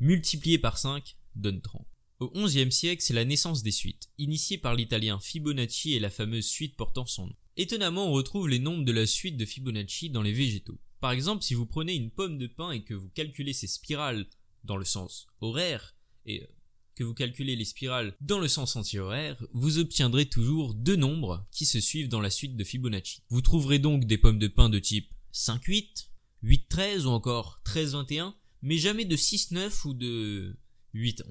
multiplié 0.00 0.58
par 0.58 0.78
5, 0.78 1.16
donne 1.34 1.60
30. 1.60 1.86
Au 2.20 2.30
XIe 2.30 2.72
siècle, 2.72 3.02
c'est 3.02 3.14
la 3.14 3.24
naissance 3.24 3.62
des 3.62 3.70
suites, 3.70 4.10
initiée 4.18 4.58
par 4.58 4.74
l'italien 4.74 5.20
Fibonacci 5.20 5.94
et 5.94 6.00
la 6.00 6.10
fameuse 6.10 6.46
suite 6.46 6.76
portant 6.76 7.06
son 7.06 7.28
nom. 7.28 7.36
Étonnamment, 7.56 8.08
on 8.08 8.12
retrouve 8.12 8.48
les 8.48 8.58
nombres 8.58 8.84
de 8.84 8.92
la 8.92 9.06
suite 9.06 9.36
de 9.36 9.44
Fibonacci 9.44 10.10
dans 10.10 10.22
les 10.22 10.32
végétaux. 10.32 10.78
Par 11.00 11.12
exemple, 11.12 11.44
si 11.44 11.54
vous 11.54 11.66
prenez 11.66 11.94
une 11.94 12.10
pomme 12.10 12.38
de 12.38 12.48
pain 12.48 12.72
et 12.72 12.82
que 12.82 12.94
vous 12.94 13.08
calculez 13.10 13.52
ses 13.52 13.68
spirales 13.68 14.26
dans 14.68 14.76
le 14.76 14.84
sens 14.84 15.26
horaire, 15.40 15.96
et 16.26 16.42
euh, 16.42 16.46
que 16.94 17.02
vous 17.02 17.14
calculez 17.14 17.56
les 17.56 17.64
spirales 17.64 18.14
dans 18.20 18.38
le 18.38 18.48
sens 18.48 18.76
anti-horaire, 18.76 19.42
vous 19.52 19.78
obtiendrez 19.78 20.26
toujours 20.26 20.74
deux 20.74 20.96
nombres 20.96 21.46
qui 21.50 21.64
se 21.64 21.80
suivent 21.80 22.08
dans 22.08 22.20
la 22.20 22.30
suite 22.30 22.56
de 22.56 22.64
Fibonacci. 22.64 23.22
Vous 23.30 23.40
trouverez 23.40 23.78
donc 23.78 24.04
des 24.04 24.18
pommes 24.18 24.38
de 24.38 24.48
pain 24.48 24.68
de 24.68 24.78
type 24.78 25.12
5-8, 25.32 26.08
8-13 26.44 27.04
ou 27.04 27.10
encore 27.10 27.60
13-21, 27.64 28.34
mais 28.62 28.78
jamais 28.78 29.04
de 29.04 29.16
6-9 29.16 29.86
ou 29.86 29.94
de 29.94 30.56
8-11. 30.94 31.22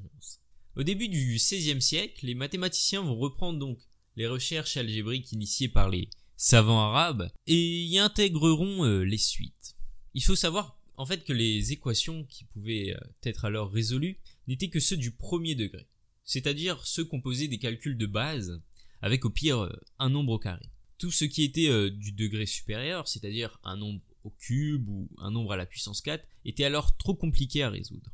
Au 0.75 0.83
début 0.83 1.09
du 1.09 1.35
XVIe 1.35 1.81
siècle, 1.81 2.25
les 2.25 2.35
mathématiciens 2.35 3.01
vont 3.01 3.15
reprendre 3.15 3.59
donc 3.59 3.79
les 4.15 4.27
recherches 4.27 4.77
algébriques 4.77 5.31
initiées 5.31 5.69
par 5.69 5.89
les 5.89 6.09
savants 6.37 6.79
arabes 6.79 7.31
et 7.45 7.83
y 7.83 7.99
intégreront 7.99 8.85
euh, 8.85 9.03
les 9.03 9.17
suites. 9.17 9.75
Il 10.13 10.23
faut 10.23 10.35
savoir 10.35 10.76
en 10.97 11.05
fait 11.05 11.23
que 11.23 11.33
les 11.33 11.71
équations 11.71 12.25
qui 12.25 12.43
pouvaient 12.45 12.93
euh, 12.93 12.99
être 13.23 13.45
alors 13.45 13.71
résolues 13.71 14.19
n'étaient 14.47 14.69
que 14.69 14.79
ceux 14.79 14.97
du 14.97 15.11
premier 15.11 15.55
degré, 15.55 15.87
c'est-à-dire 16.23 16.85
ceux 16.85 17.05
composés 17.05 17.47
des 17.47 17.59
calculs 17.59 17.97
de 17.97 18.05
base 18.05 18.61
avec 19.01 19.25
au 19.25 19.29
pire 19.29 19.59
euh, 19.59 19.81
un 19.99 20.09
nombre 20.09 20.33
au 20.33 20.39
carré. 20.39 20.65
Tout 20.97 21.11
ce 21.11 21.25
qui 21.25 21.43
était 21.43 21.91
du 21.91 22.11
degré 22.11 22.47
supérieur, 22.47 23.07
c'est-à-dire 23.07 23.59
un 23.63 23.77
nombre 23.77 24.01
au 24.23 24.31
cube 24.31 24.89
ou 24.89 25.07
un 25.19 25.29
nombre 25.29 25.53
à 25.53 25.55
la 25.55 25.67
puissance 25.67 26.01
4, 26.01 26.27
était 26.43 26.63
alors 26.63 26.97
trop 26.97 27.13
compliqué 27.13 27.61
à 27.61 27.69
résoudre. 27.69 28.09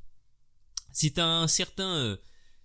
C'est 0.91 1.17
un 1.17 1.47
certain 1.47 2.19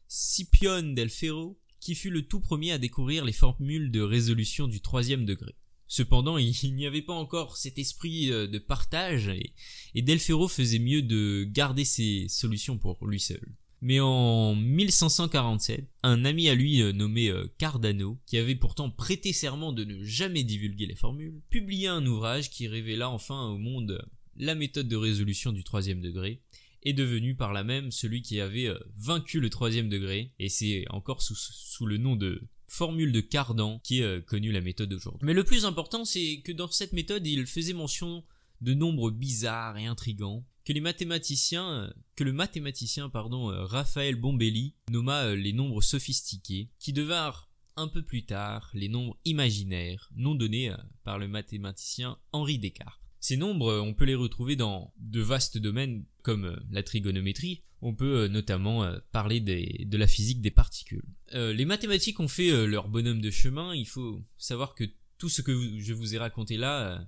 Scipion 0.08 0.82
del 0.82 1.10
Ferro 1.10 1.56
qui 1.80 1.94
fut 1.94 2.10
le 2.10 2.26
tout 2.26 2.40
premier 2.40 2.72
à 2.72 2.78
découvrir 2.78 3.24
les 3.24 3.32
formules 3.32 3.90
de 3.90 4.00
résolution 4.00 4.66
du 4.66 4.80
troisième 4.80 5.24
degré. 5.24 5.54
Cependant, 5.88 6.36
il 6.36 6.74
n'y 6.74 6.86
avait 6.86 7.02
pas 7.02 7.14
encore 7.14 7.56
cet 7.56 7.78
esprit 7.78 8.30
euh, 8.30 8.46
de 8.46 8.58
partage 8.58 9.28
et, 9.28 9.54
et 9.94 10.18
faisait 10.18 10.78
mieux 10.78 11.00
de 11.00 11.44
garder 11.44 11.86
ses 11.86 12.26
solutions 12.28 12.76
pour 12.76 12.98
lui 13.06 13.18
seul. 13.18 13.40
Mais 13.80 13.98
en 13.98 14.54
1547, 14.54 15.88
un 16.02 16.24
ami 16.26 16.50
à 16.50 16.54
lui 16.54 16.82
euh, 16.82 16.92
nommé 16.92 17.30
euh, 17.30 17.46
Cardano, 17.56 18.18
qui 18.26 18.36
avait 18.36 18.54
pourtant 18.54 18.90
prêté 18.90 19.32
serment 19.32 19.72
de 19.72 19.84
ne 19.84 20.04
jamais 20.04 20.44
divulguer 20.44 20.86
les 20.86 20.94
formules, 20.94 21.40
publia 21.48 21.94
un 21.94 22.04
ouvrage 22.04 22.50
qui 22.50 22.68
révéla 22.68 23.08
enfin 23.08 23.48
au 23.48 23.56
monde 23.56 24.04
la 24.36 24.54
méthode 24.54 24.88
de 24.88 24.96
résolution 24.96 25.52
du 25.52 25.64
troisième 25.64 26.00
degré 26.00 26.42
est 26.84 26.92
devenu 26.92 27.34
par 27.34 27.52
là 27.52 27.64
même 27.64 27.90
celui 27.90 28.22
qui 28.22 28.40
avait 28.40 28.72
vaincu 28.96 29.40
le 29.40 29.50
troisième 29.50 29.88
degré, 29.88 30.32
et 30.38 30.48
c'est 30.48 30.84
encore 30.90 31.22
sous, 31.22 31.86
le 31.86 31.96
nom 31.96 32.14
de 32.14 32.40
formule 32.68 33.12
de 33.12 33.20
Cardan 33.20 33.80
qui 33.82 34.00
est 34.00 34.04
euh, 34.04 34.20
connue 34.20 34.52
la 34.52 34.60
méthode 34.60 34.92
aujourd'hui. 34.92 35.26
Mais 35.26 35.34
le 35.34 35.44
plus 35.44 35.64
important, 35.64 36.04
c'est 36.04 36.40
que 36.44 36.52
dans 36.52 36.68
cette 36.68 36.92
méthode, 36.92 37.26
il 37.26 37.46
faisait 37.46 37.72
mention 37.72 38.24
de 38.60 38.74
nombres 38.74 39.10
bizarres 39.10 39.78
et 39.78 39.86
intrigants 39.86 40.44
que 40.64 40.72
les 40.72 40.80
mathématiciens, 40.80 41.70
euh, 41.70 41.90
que 42.14 42.24
le 42.24 42.32
mathématicien 42.32 43.08
pardon 43.08 43.46
Raphaël 43.46 44.16
Bombelli 44.16 44.74
nomma 44.90 45.34
les 45.34 45.52
nombres 45.52 45.82
sophistiqués, 45.82 46.70
qui 46.78 46.92
devinrent 46.92 47.48
un 47.76 47.88
peu 47.88 48.02
plus 48.02 48.24
tard 48.24 48.70
les 48.74 48.88
nombres 48.88 49.16
imaginaires, 49.24 50.10
non 50.14 50.34
donnés 50.34 50.74
par 51.04 51.18
le 51.18 51.28
mathématicien 51.28 52.18
Henri 52.32 52.58
Descartes. 52.58 53.07
Ces 53.20 53.36
nombres, 53.36 53.80
on 53.80 53.94
peut 53.94 54.04
les 54.04 54.14
retrouver 54.14 54.56
dans 54.56 54.92
de 54.98 55.20
vastes 55.20 55.58
domaines 55.58 56.04
comme 56.22 56.44
euh, 56.44 56.56
la 56.70 56.82
trigonométrie. 56.82 57.62
On 57.80 57.94
peut 57.94 58.18
euh, 58.18 58.28
notamment 58.28 58.84
euh, 58.84 58.98
parler 59.12 59.40
de 59.40 59.96
la 59.96 60.06
physique 60.06 60.40
des 60.40 60.50
particules. 60.50 61.04
les 61.32 61.64
mathématiques 61.64 62.20
ont 62.20 62.28
fait 62.28 62.66
leur 62.66 62.88
bonhomme 62.88 63.20
de 63.20 63.30
chemin. 63.30 63.74
Il 63.74 63.86
faut 63.86 64.22
savoir 64.36 64.74
que 64.74 64.84
tout 65.18 65.28
ce 65.28 65.42
que 65.42 65.78
je 65.78 65.92
vous 65.92 66.14
ai 66.14 66.18
raconté 66.18 66.56
là, 66.56 67.04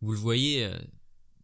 vous 0.00 0.12
le 0.12 0.18
voyez, 0.18 0.70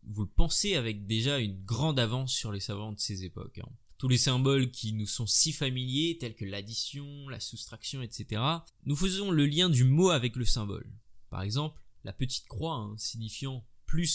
vous 0.04 0.22
le 0.22 0.28
pensez 0.28 0.76
avec 0.76 1.06
déjà 1.06 1.38
une 1.40 1.64
grande 1.64 1.98
avance 1.98 2.32
sur 2.32 2.52
les 2.52 2.60
savants 2.60 2.92
de 2.92 3.00
ces 3.00 3.24
époques. 3.24 3.58
Hein. 3.58 3.68
Tous 3.98 4.08
les 4.08 4.18
symboles 4.18 4.70
qui 4.70 4.92
nous 4.92 5.06
sont 5.06 5.26
si 5.26 5.52
familiers, 5.52 6.18
tels 6.18 6.34
que 6.34 6.44
l'addition, 6.44 7.28
la 7.28 7.40
soustraction, 7.40 8.02
etc., 8.02 8.42
nous 8.84 8.96
faisons 8.96 9.30
le 9.30 9.46
lien 9.46 9.68
du 9.68 9.84
mot 9.84 10.10
avec 10.10 10.36
le 10.36 10.44
symbole. 10.44 10.90
Par 11.30 11.42
exemple, 11.42 11.80
la 12.04 12.12
petite 12.12 12.46
croix 12.46 12.76
hein, 12.76 12.94
signifiant 12.96 13.64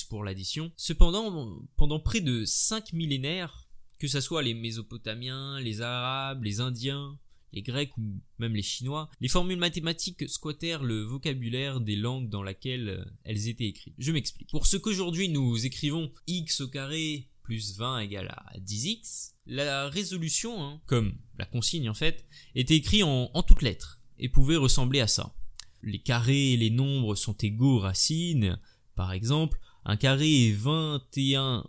pour 0.10 0.24
l'addition. 0.24 0.72
Cependant, 0.76 1.62
pendant 1.78 2.00
près 2.00 2.22
de 2.22 2.46
5 2.46 2.94
millénaires, 2.94 3.70
que 4.00 4.08
ce 4.08 4.22
soit 4.22 4.42
les 4.42 4.54
Mésopotamiens, 4.54 5.60
les 5.60 5.82
Arabes, 5.82 6.44
les 6.44 6.60
Indiens, 6.60 7.18
les 7.54 7.62
Grecs 7.62 7.98
ou 7.98 8.22
même 8.38 8.56
les 8.56 8.62
Chinois, 8.62 9.10
les 9.20 9.28
formules 9.28 9.58
mathématiques 9.58 10.30
squattèrent 10.30 10.84
le 10.84 11.02
vocabulaire 11.02 11.82
des 11.82 11.96
langues 11.96 12.30
dans 12.30 12.44
lesquelles 12.44 12.90
euh, 12.90 13.06
elles 13.24 13.48
étaient 13.48 13.68
écrites. 13.68 13.96
Je 13.98 14.12
m'explique. 14.12 14.50
Pour 14.50 14.68
ce 14.68 14.78
qu'aujourd'hui 14.78 15.30
nous 15.30 15.66
écrivons 15.66 16.12
x 16.28 16.62
au 16.62 16.68
carré 16.68 17.30
plus 17.42 17.78
20 17.78 18.02
égale 18.02 18.28
à 18.28 18.60
10x, 18.60 19.32
la 19.48 19.90
résolution, 19.90 20.64
hein, 20.64 20.82
comme 20.86 21.18
la 21.40 21.46
consigne 21.46 21.90
en 21.90 21.96
fait, 21.96 22.26
était 22.54 22.76
écrite 22.76 23.04
en, 23.04 23.32
en 23.34 23.42
toutes 23.42 23.64
lettres 23.64 24.00
et 24.20 24.30
pouvait 24.30 24.56
ressembler 24.56 25.00
à 25.00 25.08
ça. 25.08 25.34
Les 25.82 26.00
carrés 26.00 26.54
et 26.54 26.58
les 26.58 26.70
nombres 26.70 27.16
sont 27.16 27.34
égaux 27.38 27.80
racines, 27.80 28.60
par 28.96 29.14
exemple, 29.14 29.60
un 29.86 29.98
carré 29.98 30.30
et 30.30 30.52
21 30.52 31.66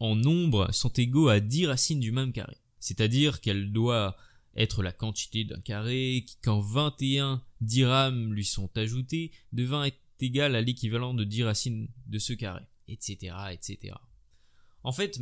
en 0.00 0.16
nombre 0.16 0.72
sont 0.72 0.92
égaux 0.92 1.28
à 1.28 1.40
10 1.40 1.66
racines 1.66 2.00
du 2.00 2.12
même 2.12 2.32
carré. 2.32 2.56
C'est-à-dire 2.80 3.40
qu'elle 3.40 3.72
doit 3.72 4.16
être 4.56 4.82
la 4.82 4.92
quantité 4.92 5.44
d'un 5.44 5.60
carré, 5.60 6.24
qui 6.26 6.36
quand 6.42 6.60
21 6.60 7.42
dirhams 7.60 8.32
lui 8.32 8.44
sont 8.44 8.76
ajoutés, 8.76 9.32
de 9.52 9.64
20 9.64 9.84
est 9.84 9.98
égal 10.20 10.54
à 10.56 10.60
l'équivalent 10.60 11.14
de 11.14 11.24
10 11.24 11.44
racines 11.44 11.88
de 12.06 12.18
ce 12.18 12.32
carré, 12.32 12.64
etc., 12.88 13.34
etc. 13.52 13.94
En 14.82 14.92
fait, 14.92 15.20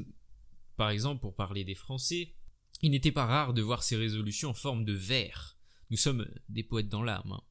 par 0.77 0.91
exemple, 0.91 1.21
pour 1.21 1.35
parler 1.35 1.65
des 1.65 1.75
Français, 1.75 2.35
il 2.83 2.91
n'était 2.91 3.13
pas 3.13 3.27
rare 3.27 3.53
de 3.53 3.63
voir 3.63 3.83
ces 3.83 3.97
résolutions 3.97 4.51
en 4.51 4.55
forme 4.55 4.85
de 4.85 4.95
vers. 4.95 5.59
Nous 5.91 5.97
sommes 5.97 6.27
des 6.49 6.63
poètes 6.63 6.89
dans 6.89 7.03
l'âme. 7.03 7.33
Hein. 7.33 7.43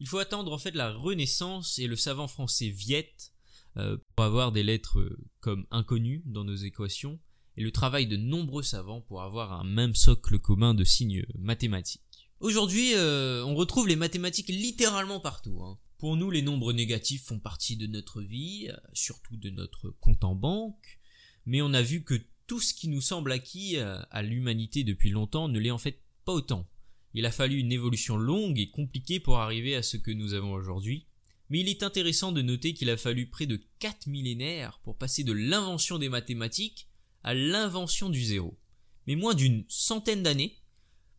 Il 0.00 0.08
faut 0.08 0.18
attendre 0.18 0.52
en 0.52 0.58
fait 0.58 0.74
la 0.74 0.92
Renaissance 0.92 1.78
et 1.78 1.86
le 1.86 1.96
savant 1.96 2.26
français 2.26 2.70
Viette 2.70 3.32
pour 3.74 4.24
avoir 4.24 4.52
des 4.52 4.62
lettres 4.62 4.98
euh, 4.98 5.18
comme 5.40 5.66
inconnues 5.70 6.22
dans 6.26 6.44
nos 6.44 6.56
équations, 6.56 7.18
et 7.56 7.62
le 7.62 7.72
travail 7.72 8.06
de 8.06 8.16
nombreux 8.16 8.62
savants 8.62 9.00
pour 9.00 9.22
avoir 9.22 9.52
un 9.52 9.64
même 9.64 9.94
socle 9.94 10.38
commun 10.38 10.74
de 10.74 10.84
signes 10.84 11.24
mathématiques. 11.38 12.30
Aujourd'hui, 12.40 12.94
euh, 12.94 13.44
on 13.44 13.54
retrouve 13.54 13.86
les 13.88 13.96
mathématiques 13.96 14.48
littéralement 14.48 15.20
partout. 15.20 15.60
Hein. 15.62 15.78
Pour 15.98 16.16
nous, 16.16 16.30
les 16.30 16.42
nombres 16.42 16.72
négatifs 16.72 17.24
font 17.26 17.38
partie 17.38 17.76
de 17.76 17.86
notre 17.86 18.22
vie, 18.22 18.68
surtout 18.94 19.36
de 19.36 19.50
notre 19.50 19.90
compte 20.00 20.24
en 20.24 20.34
banque, 20.34 20.98
mais 21.44 21.60
on 21.60 21.74
a 21.74 21.82
vu 21.82 22.02
que 22.02 22.14
tout 22.46 22.60
ce 22.60 22.72
qui 22.72 22.88
nous 22.88 23.02
semble 23.02 23.32
acquis 23.32 23.76
à 23.76 24.22
l'humanité 24.22 24.82
depuis 24.82 25.10
longtemps 25.10 25.48
ne 25.48 25.58
l'est 25.58 25.70
en 25.70 25.78
fait 25.78 26.00
pas 26.24 26.32
autant. 26.32 26.66
Il 27.12 27.26
a 27.26 27.30
fallu 27.30 27.58
une 27.58 27.72
évolution 27.72 28.16
longue 28.16 28.58
et 28.58 28.70
compliquée 28.70 29.20
pour 29.20 29.38
arriver 29.38 29.74
à 29.74 29.82
ce 29.82 29.96
que 29.96 30.10
nous 30.10 30.34
avons 30.34 30.52
aujourd'hui, 30.52 31.06
mais 31.50 31.60
il 31.60 31.68
est 31.68 31.82
intéressant 31.82 32.32
de 32.32 32.42
noter 32.42 32.72
qu'il 32.74 32.90
a 32.90 32.96
fallu 32.96 33.28
près 33.28 33.46
de 33.46 33.60
4 33.80 34.06
millénaires 34.06 34.80
pour 34.82 34.96
passer 34.96 35.24
de 35.24 35.32
l'invention 35.32 35.98
des 35.98 36.08
mathématiques 36.08 36.88
à 37.22 37.34
l'invention 37.34 38.08
du 38.08 38.22
zéro. 38.22 38.58
Mais 39.06 39.16
moins 39.16 39.34
d'une 39.34 39.64
centaine 39.68 40.22
d'années 40.22 40.56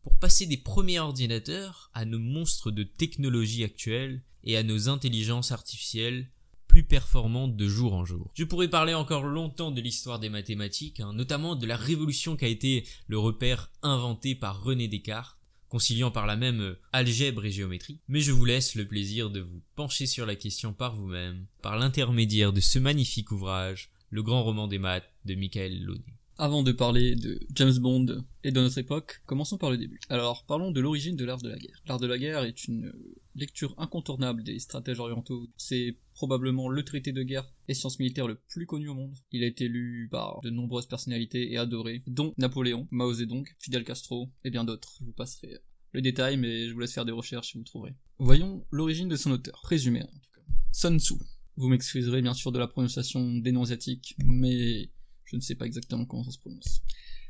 pour 0.02 0.18
passer 0.18 0.46
des 0.46 0.58
premiers 0.58 1.00
ordinateurs 1.00 1.92
à 1.94 2.06
nos 2.06 2.20
monstres 2.20 2.72
de 2.72 2.84
technologie 2.84 3.64
actuelle 3.64 4.24
et 4.44 4.58
à 4.58 4.64
nos 4.64 4.90
intelligences 4.90 5.52
artificielles 5.52 6.32
plus 6.68 6.84
performantes 6.86 7.58
de 7.58 7.68
jour 7.68 7.94
en 7.94 8.06
jour. 8.06 8.32
Je 8.34 8.46
pourrais 8.46 8.70
parler 8.70 8.94
encore 8.94 9.26
longtemps 9.26 9.72
de 9.72 9.82
l'histoire 9.82 10.20
des 10.20 10.30
mathématiques, 10.30 11.02
hein, 11.02 11.12
notamment 11.12 11.58
de 11.58 11.68
la 11.68 11.76
révolution 11.76 12.38
qu'a 12.38 12.48
été 12.48 12.88
le 13.08 13.20
repère 13.20 13.70
inventé 13.82 14.36
par 14.36 14.64
René 14.64 14.88
Descartes, 14.88 15.38
conciliant 15.72 16.12
par 16.12 16.26
la 16.26 16.36
même 16.36 16.60
euh, 16.60 16.80
algèbre 16.92 17.46
et 17.46 17.52
géométrie, 17.52 18.02
mais 18.10 18.20
je 18.20 18.34
vous 18.34 18.44
laisse 18.44 18.76
le 18.76 18.86
plaisir 18.86 19.30
de 19.30 19.40
vous 19.40 19.62
pencher 19.76 20.06
sur 20.06 20.26
la 20.26 20.36
question 20.36 20.74
par 20.74 20.98
vous-même, 20.98 21.46
par 21.62 21.78
l'intermédiaire 21.78 22.52
de 22.52 22.60
ce 22.60 22.78
magnifique 22.78 23.32
ouvrage, 23.32 23.90
Le 24.10 24.22
grand 24.22 24.44
roman 24.44 24.68
des 24.68 24.80
maths 24.80 25.10
de 25.24 25.36
Michael 25.36 25.86
Launay. 25.86 26.21
Avant 26.38 26.64
de 26.64 26.72
parler 26.72 27.16
de 27.16 27.40
James 27.54 27.78
Bond 27.78 28.24
et 28.44 28.52
de 28.52 28.60
notre 28.60 28.78
époque, 28.78 29.22
commençons 29.26 29.58
par 29.58 29.70
le 29.70 29.78
début. 29.78 30.00
Alors, 30.10 30.46
parlons 30.48 30.72
de 30.72 30.82
l'origine 30.82 31.16
de 31.16 31.26
l'art 31.26 31.42
de 31.42 31.50
la 31.50 31.58
guerre. 31.58 31.84
L'art 31.86 32.00
de 32.00 32.08
la 32.08 32.18
guerre 32.18 32.44
est 32.44 32.68
une 32.68 32.92
lecture 33.36 33.76
incontournable 33.78 34.44
des 34.44 34.58
stratèges 34.60 35.00
orientaux. 35.00 35.48
C'est 35.58 35.98
probablement 36.16 36.68
le 36.68 36.84
traité 36.84 37.12
de 37.12 37.24
guerre 37.24 37.52
et 37.68 37.74
sciences 37.74 38.00
militaires 38.00 38.28
le 38.28 38.40
plus 38.50 38.66
connu 38.66 38.90
au 38.90 38.96
monde. 38.96 39.16
Il 39.32 39.44
a 39.44 39.48
été 39.48 39.68
lu 39.68 40.08
par 40.12 40.42
de 40.42 40.50
nombreuses 40.50 40.88
personnalités 40.88 41.52
et 41.52 41.58
adoré, 41.58 42.04
dont 42.08 42.34
Napoléon, 42.38 42.88
Mao 42.92 43.14
Zedong, 43.14 43.48
Fidel 43.60 43.84
Castro 43.84 44.30
et 44.44 44.50
bien 44.50 44.64
d'autres. 44.64 44.98
Je 45.00 45.06
vous 45.06 45.14
passerai 45.14 45.60
le 45.92 46.02
détail, 46.02 46.38
mais 46.38 46.68
je 46.68 46.74
vous 46.74 46.80
laisse 46.80 46.94
faire 46.94 47.06
des 47.06 47.12
recherches 47.12 47.56
et 47.56 47.60
vous 47.60 47.66
trouverez. 47.66 47.94
Voyons 48.18 48.66
l'origine 48.72 49.10
de 49.10 49.16
son 49.16 49.32
auteur, 49.32 49.60
présumé 49.64 50.02
en 50.04 50.08
tout 50.08 50.32
cas. 50.34 50.42
Sun 50.72 51.00
Tzu. 51.00 51.16
Vous 51.58 51.68
m'excuserez 51.68 52.22
bien 52.22 52.34
sûr 52.34 52.52
de 52.52 52.60
la 52.60 52.68
prononciation 52.68 53.42
asiatiques, 53.62 54.16
mais 54.24 54.90
je 55.32 55.38
ne 55.38 55.42
sais 55.42 55.56
pas 55.56 55.66
exactement 55.66 56.06
comment 56.06 56.24
ça 56.24 56.32
se 56.32 56.40
prononce. 56.40 56.82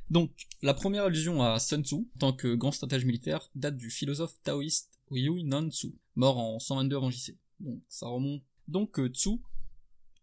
Donc, 0.09 0.31
la 0.61 0.73
première 0.73 1.05
allusion 1.05 1.41
à 1.43 1.59
Sun 1.59 1.83
Tzu, 1.85 1.95
en 1.95 2.19
tant 2.19 2.33
que 2.33 2.55
grand 2.55 2.71
stratège 2.71 3.05
militaire, 3.05 3.49
date 3.55 3.77
du 3.77 3.89
philosophe 3.89 4.35
taoïste 4.43 4.99
Yu 5.11 5.47
Tzu, 5.69 5.93
mort 6.15 6.37
en 6.37 6.59
122 6.59 6.95
avant 6.95 7.11
JC. 7.11 7.37
Donc, 7.59 7.81
ça 7.87 8.07
remonte. 8.07 8.43
Donc, 8.67 8.99
euh, 8.99 9.07
Tzu, 9.07 9.29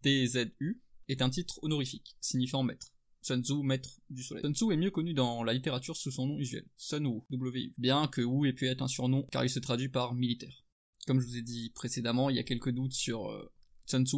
T-Z-U, 0.01 0.81
est 1.07 1.21
un 1.21 1.29
titre 1.29 1.59
honorifique, 1.63 2.17
signifiant 2.19 2.63
maître. 2.63 2.93
Sun 3.21 3.43
Tzu, 3.43 3.63
maître 3.63 3.99
du 4.09 4.23
soleil. 4.23 4.43
Sun 4.43 4.53
Tzu 4.53 4.71
est 4.71 4.77
mieux 4.77 4.91
connu 4.91 5.13
dans 5.13 5.43
la 5.43 5.53
littérature 5.53 5.95
sous 5.95 6.11
son 6.11 6.27
nom 6.27 6.37
usuel, 6.37 6.65
Sun 6.75 7.07
Wu, 7.07 7.21
W-U, 7.29 7.73
bien 7.77 8.07
que 8.07 8.21
Wu 8.21 8.47
ait 8.47 8.53
pu 8.53 8.67
être 8.67 8.81
un 8.81 8.87
surnom 8.87 9.25
car 9.31 9.43
il 9.43 9.49
se 9.49 9.59
traduit 9.59 9.89
par 9.89 10.13
militaire. 10.13 10.65
Comme 11.07 11.19
je 11.19 11.25
vous 11.25 11.37
ai 11.37 11.41
dit 11.41 11.71
précédemment, 11.73 12.29
il 12.29 12.35
y 12.35 12.39
a 12.39 12.43
quelques 12.43 12.71
doutes 12.71 12.93
sur 12.93 13.29
euh, 13.29 13.51
Sun 13.85 14.05
Tzu, 14.05 14.17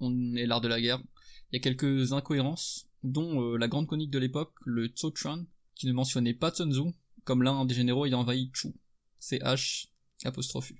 on 0.00 0.34
est 0.36 0.46
l'art 0.46 0.60
de 0.60 0.68
la 0.68 0.80
guerre. 0.80 1.02
Il 1.50 1.56
y 1.56 1.58
a 1.58 1.60
quelques 1.60 2.12
incohérences, 2.12 2.89
dont 3.02 3.42
euh, 3.42 3.56
la 3.56 3.68
grande 3.68 3.86
conique 3.86 4.10
de 4.10 4.18
l'époque, 4.18 4.54
le 4.64 4.88
Tso 4.88 5.12
Chuan, 5.14 5.46
qui 5.74 5.86
ne 5.86 5.92
mentionnait 5.92 6.34
pas 6.34 6.52
Sun 6.52 6.72
Tzu, 6.72 6.94
comme 7.24 7.42
l'un 7.42 7.64
des 7.64 7.74
généraux 7.74 8.06
ayant 8.06 8.20
envahi 8.20 8.50
Chu, 8.54 8.68
C-H 9.18 9.88
apostrophe 10.24 10.72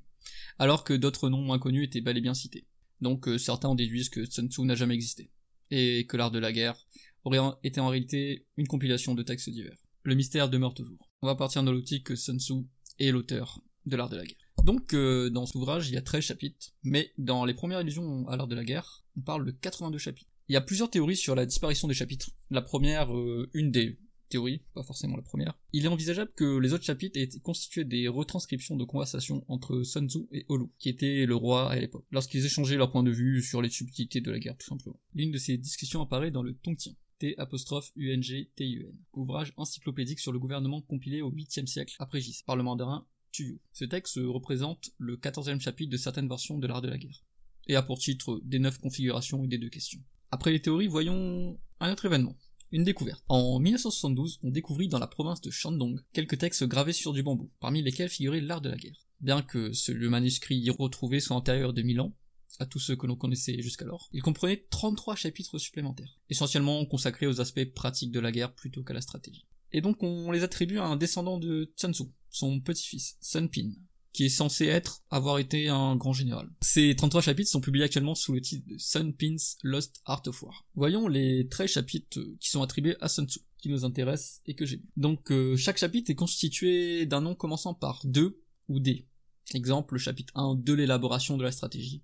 alors 0.58 0.84
que 0.84 0.92
d'autres 0.92 1.30
noms 1.30 1.42
moins 1.42 1.58
connus 1.58 1.84
étaient 1.84 2.00
bel 2.00 2.18
et 2.18 2.20
bien 2.20 2.34
cités. 2.34 2.66
Donc 3.00 3.28
euh, 3.28 3.38
certains 3.38 3.68
en 3.68 3.74
déduisent 3.74 4.10
que 4.10 4.24
Sun 4.24 4.50
Tzu 4.50 4.62
n'a 4.62 4.74
jamais 4.74 4.94
existé, 4.94 5.30
et 5.70 6.06
que 6.06 6.16
l'art 6.16 6.30
de 6.30 6.38
la 6.38 6.52
guerre 6.52 6.86
aurait 7.24 7.40
été 7.62 7.80
en 7.80 7.88
réalité 7.88 8.46
une 8.56 8.66
compilation 8.66 9.14
de 9.14 9.22
textes 9.22 9.50
divers. 9.50 9.78
Le 10.02 10.14
mystère 10.14 10.48
demeure 10.48 10.74
toujours. 10.74 10.98
On 11.22 11.26
va 11.26 11.34
partir 11.34 11.62
dans 11.62 11.72
l'optique 11.72 12.04
que 12.04 12.16
Sun 12.16 12.38
Tzu 12.38 12.66
est 12.98 13.10
l'auteur 13.10 13.60
de 13.86 13.96
l'art 13.96 14.08
de 14.08 14.16
la 14.16 14.24
guerre. 14.24 14.36
Donc 14.64 14.92
euh, 14.92 15.30
dans 15.30 15.46
cet 15.46 15.54
ouvrage, 15.56 15.88
il 15.88 15.94
y 15.94 15.98
a 15.98 16.02
13 16.02 16.22
chapitres, 16.22 16.68
mais 16.82 17.12
dans 17.16 17.44
les 17.44 17.54
premières 17.54 17.80
illusions 17.80 18.28
à 18.28 18.36
l'art 18.36 18.48
de 18.48 18.54
la 18.54 18.64
guerre, 18.64 19.04
on 19.16 19.22
parle 19.22 19.46
de 19.46 19.52
82 19.52 19.98
chapitres. 19.98 20.29
Il 20.50 20.54
y 20.54 20.56
a 20.56 20.60
plusieurs 20.60 20.90
théories 20.90 21.16
sur 21.16 21.36
la 21.36 21.46
disparition 21.46 21.86
des 21.86 21.94
chapitres. 21.94 22.32
La 22.50 22.60
première, 22.60 23.16
euh, 23.16 23.48
une 23.54 23.70
des 23.70 24.00
théories, 24.30 24.64
pas 24.74 24.82
forcément 24.82 25.16
la 25.16 25.22
première. 25.22 25.56
Il 25.72 25.84
est 25.84 25.88
envisageable 25.88 26.32
que 26.34 26.58
les 26.58 26.72
autres 26.72 26.82
chapitres 26.82 27.16
aient 27.20 27.22
été 27.22 27.38
constitués 27.38 27.84
des 27.84 28.08
retranscriptions 28.08 28.74
de 28.74 28.82
conversations 28.82 29.44
entre 29.46 29.84
Sun 29.84 30.10
Tzu 30.10 30.26
et 30.32 30.46
Olu, 30.48 30.64
qui 30.80 30.88
était 30.88 31.24
le 31.24 31.36
roi 31.36 31.70
à 31.70 31.76
l'époque, 31.76 32.04
lorsqu'ils 32.10 32.44
échangeaient 32.44 32.74
leur 32.74 32.90
point 32.90 33.04
de 33.04 33.12
vue 33.12 33.42
sur 33.42 33.62
les 33.62 33.70
subtilités 33.70 34.20
de 34.20 34.28
la 34.32 34.40
guerre 34.40 34.56
tout 34.56 34.66
simplement. 34.66 34.98
L'une 35.14 35.30
de 35.30 35.38
ces 35.38 35.56
discussions 35.56 36.02
apparaît 36.02 36.32
dans 36.32 36.42
le 36.42 36.54
Tongtien, 36.54 36.94
T 37.20 37.36
UNG 37.38 38.48
TIUN, 38.56 38.90
ouvrage 39.12 39.52
encyclopédique 39.56 40.18
sur 40.18 40.32
le 40.32 40.40
gouvernement 40.40 40.82
compilé 40.82 41.22
au 41.22 41.30
8e 41.30 41.66
siècle 41.66 41.94
après 42.00 42.20
Gis, 42.20 42.42
par 42.44 42.56
le 42.56 42.64
mandarin 42.64 43.06
Tuyu. 43.30 43.60
Ce 43.72 43.84
texte 43.84 44.18
représente 44.20 44.90
le 44.98 45.16
14e 45.16 45.60
chapitre 45.60 45.92
de 45.92 45.96
certaines 45.96 46.28
versions 46.28 46.58
de 46.58 46.66
l'art 46.66 46.82
de 46.82 46.88
la 46.88 46.98
guerre, 46.98 47.24
et 47.68 47.76
a 47.76 47.82
pour 47.82 48.00
titre 48.00 48.40
des 48.42 48.58
neuf 48.58 48.78
configurations 48.78 49.44
et 49.44 49.46
des 49.46 49.58
deux 49.58 49.70
questions. 49.70 50.02
Après 50.32 50.52
les 50.52 50.62
théories, 50.62 50.86
voyons 50.86 51.58
un 51.80 51.92
autre 51.92 52.06
événement. 52.06 52.36
Une 52.70 52.84
découverte. 52.84 53.24
En 53.28 53.58
1972, 53.58 54.38
on 54.44 54.50
découvrit 54.50 54.86
dans 54.86 55.00
la 55.00 55.08
province 55.08 55.40
de 55.40 55.50
Shandong 55.50 56.00
quelques 56.12 56.38
textes 56.38 56.64
gravés 56.64 56.92
sur 56.92 57.12
du 57.12 57.24
bambou, 57.24 57.50
parmi 57.58 57.82
lesquels 57.82 58.08
figurait 58.08 58.40
l'art 58.40 58.60
de 58.60 58.70
la 58.70 58.76
guerre. 58.76 59.08
Bien 59.20 59.42
que 59.42 59.72
le 59.88 60.08
manuscrit 60.08 60.70
retrouvé 60.70 61.18
soit 61.18 61.34
antérieur 61.34 61.72
de 61.72 61.82
1000 61.82 62.00
ans, 62.00 62.14
à 62.60 62.66
tous 62.66 62.78
ceux 62.78 62.94
que 62.94 63.08
l'on 63.08 63.16
connaissait 63.16 63.60
jusqu'alors, 63.60 64.08
il 64.12 64.22
comprenait 64.22 64.66
33 64.70 65.16
chapitres 65.16 65.58
supplémentaires, 65.58 66.20
essentiellement 66.28 66.84
consacrés 66.86 67.26
aux 67.26 67.40
aspects 67.40 67.64
pratiques 67.74 68.12
de 68.12 68.20
la 68.20 68.30
guerre 68.30 68.54
plutôt 68.54 68.84
qu'à 68.84 68.94
la 68.94 69.00
stratégie. 69.00 69.46
Et 69.72 69.80
donc 69.80 70.02
on 70.02 70.30
les 70.30 70.44
attribue 70.44 70.78
à 70.78 70.84
un 70.84 70.96
descendant 70.96 71.38
de 71.38 71.72
Sun 71.76 71.92
Tzu, 71.92 72.04
son 72.28 72.60
petit-fils, 72.60 73.16
Sun 73.20 73.48
Pin, 73.48 73.72
qui 74.12 74.24
est 74.24 74.30
censé 74.30 74.66
être, 74.66 75.02
avoir 75.10 75.38
été 75.38 75.68
un 75.68 75.96
grand 75.96 76.12
général. 76.12 76.50
Ces 76.60 76.94
33 76.96 77.22
chapitres 77.22 77.50
sont 77.50 77.60
publiés 77.60 77.84
actuellement 77.84 78.14
sous 78.14 78.32
le 78.32 78.40
titre 78.40 78.66
de 78.66 78.76
Sun 78.78 79.14
Pin's 79.14 79.56
Lost 79.62 80.00
Art 80.04 80.22
of 80.26 80.42
War. 80.42 80.66
Voyons 80.74 81.06
les 81.06 81.48
13 81.48 81.70
chapitres 81.70 82.20
qui 82.40 82.50
sont 82.50 82.62
attribués 82.62 82.96
à 83.00 83.08
Sun 83.08 83.28
Tzu, 83.28 83.40
qui 83.58 83.68
nous 83.68 83.84
intéressent 83.84 84.40
et 84.46 84.54
que 84.54 84.66
j'ai 84.66 84.76
lu. 84.76 84.88
Donc 84.96 85.30
euh, 85.30 85.56
chaque 85.56 85.78
chapitre 85.78 86.10
est 86.10 86.16
constitué 86.16 87.06
d'un 87.06 87.20
nom 87.20 87.34
commençant 87.34 87.74
par 87.74 88.00
2 88.04 88.42
ou 88.68 88.80
D. 88.80 89.06
Exemple, 89.54 89.96
chapitre 89.96 90.32
1, 90.36 90.56
de 90.56 90.72
l'élaboration 90.72 91.36
de 91.36 91.44
la 91.44 91.52
stratégie. 91.52 92.02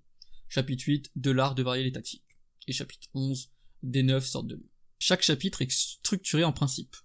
Chapitre 0.49 0.85
8, 0.85 1.11
de 1.15 1.31
l'art 1.31 1.55
de 1.55 1.63
varier 1.63 1.83
les 1.83 1.91
tactiques. 1.91 2.23
Et 2.67 2.73
chapitre 2.73 3.07
11, 3.13 3.51
des 3.83 4.03
9 4.03 4.25
sortes 4.25 4.47
de 4.47 4.55
lieux. 4.55 4.69
Chaque 4.99 5.21
chapitre 5.21 5.61
est 5.61 5.71
structuré 5.71 6.43
en 6.43 6.53
principe. 6.53 6.95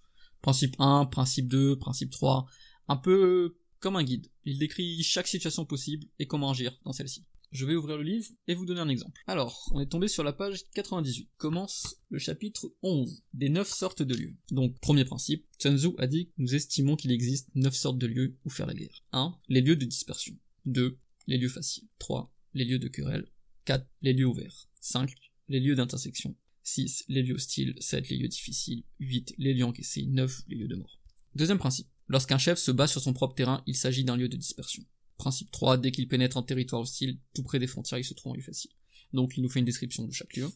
Principe 0.41 0.75
1, 0.79 1.05
principe 1.05 1.47
2, 1.47 1.77
principe 1.77 2.11
3, 2.11 2.45
un 2.87 2.97
peu 2.97 3.57
comme 3.79 3.95
un 3.95 4.03
guide. 4.03 4.27
Il 4.45 4.59
décrit 4.59 5.01
chaque 5.03 5.27
situation 5.27 5.65
possible 5.65 6.07
et 6.19 6.27
comment 6.27 6.51
agir 6.51 6.77
dans 6.83 6.93
celle-ci. 6.93 7.25
Je 7.53 7.67
vais 7.67 7.75
ouvrir 7.75 7.97
le 7.97 8.03
livre 8.03 8.27
et 8.47 8.55
vous 8.55 8.65
donner 8.65 8.79
un 8.79 8.89
exemple. 8.89 9.21
Alors, 9.27 9.69
on 9.73 9.79
est 9.79 9.85
tombé 9.85 10.07
sur 10.07 10.23
la 10.23 10.33
page 10.33 10.63
98. 10.73 11.29
Commence 11.37 11.97
le 12.09 12.17
chapitre 12.17 12.73
11 12.81 13.21
des 13.35 13.49
9 13.49 13.69
sortes 13.69 14.01
de 14.01 14.15
lieux. 14.15 14.35
Donc, 14.49 14.79
premier 14.79 15.05
principe, 15.05 15.45
Sun 15.59 15.77
Tzu 15.77 15.89
a 15.99 16.07
dit 16.07 16.25
que 16.25 16.31
nous 16.39 16.55
estimons 16.55 16.95
qu'il 16.95 17.11
existe 17.11 17.49
9 17.53 17.75
sortes 17.75 17.99
de 17.99 18.07
lieux 18.07 18.37
où 18.43 18.49
faire 18.49 18.65
la 18.65 18.73
guerre. 18.73 19.03
1. 19.11 19.37
Les 19.49 19.61
lieux 19.61 19.75
de 19.75 19.85
dispersion. 19.85 20.35
2. 20.65 20.97
Les 21.27 21.37
lieux 21.37 21.47
faciles. 21.47 21.87
3. 21.99 22.33
Les 22.55 22.65
lieux 22.65 22.79
de 22.79 22.87
querelle. 22.87 23.31
4. 23.65 23.85
Les 24.01 24.13
lieux 24.13 24.25
ouverts. 24.25 24.67
5. 24.81 25.13
Les 25.47 25.59
lieux 25.59 25.75
d'intersection. 25.75 26.35
6. 26.63 27.05
Les 27.07 27.21
lieux 27.21 27.35
hostiles. 27.35 27.75
7. 27.79 28.09
Les 28.09 28.17
lieux 28.17 28.29
difficiles. 28.29 28.83
8. 28.99 29.35
Les 29.37 29.53
lieux 29.53 29.65
encaissés. 29.65 30.07
9. 30.07 30.41
Les 30.47 30.55
lieux 30.55 30.67
de 30.67 30.75
mort. 30.75 30.99
Deuxième 31.35 31.59
principe. 31.59 31.87
Lorsqu'un 32.07 32.37
chef 32.37 32.59
se 32.59 32.71
bat 32.71 32.87
sur 32.87 33.01
son 33.01 33.13
propre 33.13 33.35
terrain, 33.35 33.63
il 33.65 33.75
s'agit 33.75 34.03
d'un 34.03 34.17
lieu 34.17 34.29
de 34.29 34.37
dispersion. 34.37 34.83
Principe 35.17 35.51
3, 35.51 35.77
dès 35.77 35.91
qu'il 35.91 36.07
pénètre 36.07 36.37
en 36.37 36.43
territoire 36.43 36.81
hostile, 36.81 37.19
tout 37.33 37.43
près 37.43 37.59
des 37.59 37.67
frontières, 37.67 37.99
il 37.99 38.03
se 38.03 38.13
trouve 38.13 38.33
en 38.33 38.35
lieu 38.35 38.41
facile. 38.41 38.71
Donc 39.13 39.37
il 39.37 39.43
nous 39.43 39.49
fait 39.49 39.59
une 39.59 39.65
description 39.65 40.05
de 40.05 40.11
chaque 40.11 40.35
lieu. 40.35 40.49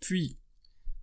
Puis, 0.00 0.36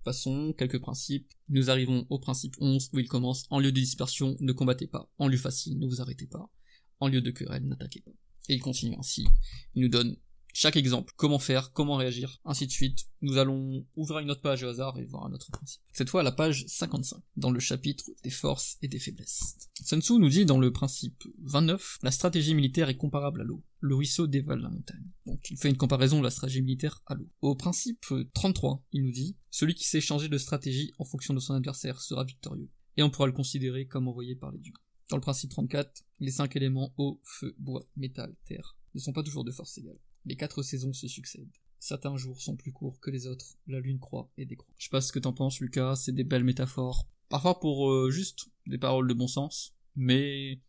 passons, 0.03 0.53
quelques 0.57 0.79
principes. 0.79 1.31
Nous 1.49 1.69
arrivons 1.69 2.05
au 2.09 2.19
principe 2.19 2.55
11 2.59 2.89
où 2.93 2.99
il 2.99 3.07
commence 3.07 3.45
en 3.49 3.59
lieu 3.59 3.71
de 3.71 3.79
dispersion, 3.79 4.35
ne 4.39 4.53
combattez 4.53 4.87
pas. 4.87 5.11
En 5.19 5.27
lieu 5.27 5.37
facile, 5.37 5.77
ne 5.77 5.87
vous 5.87 6.01
arrêtez 6.01 6.27
pas. 6.27 6.51
En 6.99 7.07
lieu 7.07 7.21
de 7.21 7.31
querelle, 7.31 7.65
n'attaquez 7.65 8.01
pas. 8.01 8.11
Et 8.49 8.55
il 8.55 8.61
continue 8.61 8.95
ainsi. 8.97 9.27
Il 9.75 9.83
nous 9.83 9.89
donne 9.89 10.17
chaque 10.53 10.75
exemple, 10.75 11.13
comment 11.15 11.39
faire, 11.39 11.71
comment 11.71 11.95
réagir, 11.95 12.39
ainsi 12.45 12.67
de 12.67 12.71
suite. 12.71 13.05
Nous 13.21 13.37
allons 13.37 13.85
ouvrir 13.95 14.19
une 14.19 14.31
autre 14.31 14.41
page 14.41 14.63
au 14.63 14.69
hasard 14.69 14.97
et 14.97 15.05
voir 15.05 15.25
un 15.25 15.33
autre 15.33 15.51
principe. 15.51 15.81
Cette 15.93 16.09
fois, 16.09 16.23
la 16.23 16.31
page 16.31 16.65
55, 16.67 17.21
dans 17.35 17.51
le 17.51 17.59
chapitre 17.59 18.05
des 18.23 18.29
forces 18.29 18.77
et 18.81 18.87
des 18.87 18.99
faiblesses. 18.99 19.57
Sun 19.83 20.01
Tzu 20.01 20.13
nous 20.13 20.29
dit 20.29 20.45
dans 20.45 20.59
le 20.59 20.71
principe 20.71 21.23
29, 21.43 21.99
la 22.01 22.11
stratégie 22.11 22.55
militaire 22.55 22.89
est 22.89 22.97
comparable 22.97 23.41
à 23.41 23.43
l'eau. 23.43 23.63
Le 23.79 23.95
ruisseau 23.95 24.27
dévale 24.27 24.61
la 24.61 24.69
montagne. 24.69 25.05
Donc 25.25 25.39
il 25.49 25.57
fait 25.57 25.69
une 25.69 25.77
comparaison 25.77 26.19
de 26.19 26.23
la 26.23 26.31
stratégie 26.31 26.61
militaire 26.61 27.01
à 27.05 27.15
l'eau. 27.15 27.29
Au 27.41 27.55
principe 27.55 28.05
33, 28.33 28.83
il 28.91 29.03
nous 29.03 29.11
dit, 29.11 29.37
celui 29.51 29.75
qui 29.75 29.85
sait 29.85 30.01
changer 30.01 30.29
de 30.29 30.37
stratégie 30.37 30.93
en 30.99 31.05
fonction 31.05 31.33
de 31.33 31.39
son 31.39 31.53
adversaire 31.53 32.01
sera 32.01 32.23
victorieux. 32.23 32.69
Et 32.97 33.03
on 33.03 33.09
pourra 33.09 33.27
le 33.27 33.33
considérer 33.33 33.87
comme 33.87 34.07
envoyé 34.07 34.35
par 34.35 34.51
les 34.51 34.59
dieux. 34.59 34.73
Dans 35.09 35.17
le 35.17 35.21
principe 35.21 35.51
34, 35.51 36.03
les 36.19 36.31
cinq 36.31 36.55
éléments 36.55 36.93
eau, 36.97 37.21
feu, 37.23 37.55
bois, 37.57 37.83
métal, 37.95 38.35
terre 38.45 38.77
ne 38.93 38.99
sont 38.99 39.13
pas 39.13 39.23
toujours 39.23 39.43
de 39.43 39.51
force 39.51 39.77
égale. 39.77 39.97
Les 40.25 40.35
quatre 40.35 40.63
saisons 40.63 40.93
se 40.93 41.07
succèdent. 41.07 41.51
Certains 41.79 42.17
jours 42.17 42.41
sont 42.41 42.57
plus 42.57 42.73
courts 42.73 42.99
que 42.99 43.09
les 43.09 43.25
autres, 43.25 43.45
la 43.67 43.79
lune 43.79 43.99
croît 43.99 44.29
et 44.37 44.45
décroît. 44.45 44.73
Je 44.77 44.85
sais 44.85 44.89
pas 44.89 45.01
ce 45.01 45.13
que 45.13 45.19
t'en 45.19 45.33
penses 45.33 45.59
Lucas, 45.61 45.95
c'est 45.95 46.11
des 46.11 46.25
belles 46.25 46.43
métaphores. 46.43 47.07
Parfois 47.29 47.59
pour 47.59 47.89
euh, 47.89 48.09
juste 48.11 48.49
des 48.67 48.77
paroles 48.77 49.07
de 49.07 49.13
bon 49.13 49.27
sens, 49.27 49.75
mais 49.95 50.61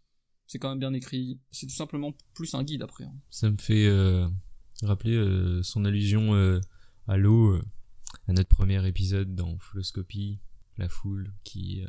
c'est 0.47 0.59
quand 0.59 0.71
même 0.71 0.79
bien 0.79 0.93
écrit. 0.93 1.41
C'est 1.51 1.67
tout 1.67 1.75
simplement 1.75 2.15
plus 2.35 2.55
un 2.55 2.63
guide 2.63 2.83
après. 2.83 3.05
Hein. 3.05 3.15
Ça 3.29 3.51
me 3.51 3.57
fait 3.59 3.87
euh, 3.87 4.29
rappeler 4.83 5.17
euh, 5.17 5.63
son 5.63 5.85
allusion 5.85 6.33
à 7.09 7.17
l'eau, 7.17 7.61
à 8.29 8.33
notre 8.33 8.49
premier 8.49 8.87
épisode 8.87 9.35
dans 9.35 9.59
Fulloscopie, 9.59 10.39
la 10.79 10.89
foule 10.89 11.33
qui 11.43 11.83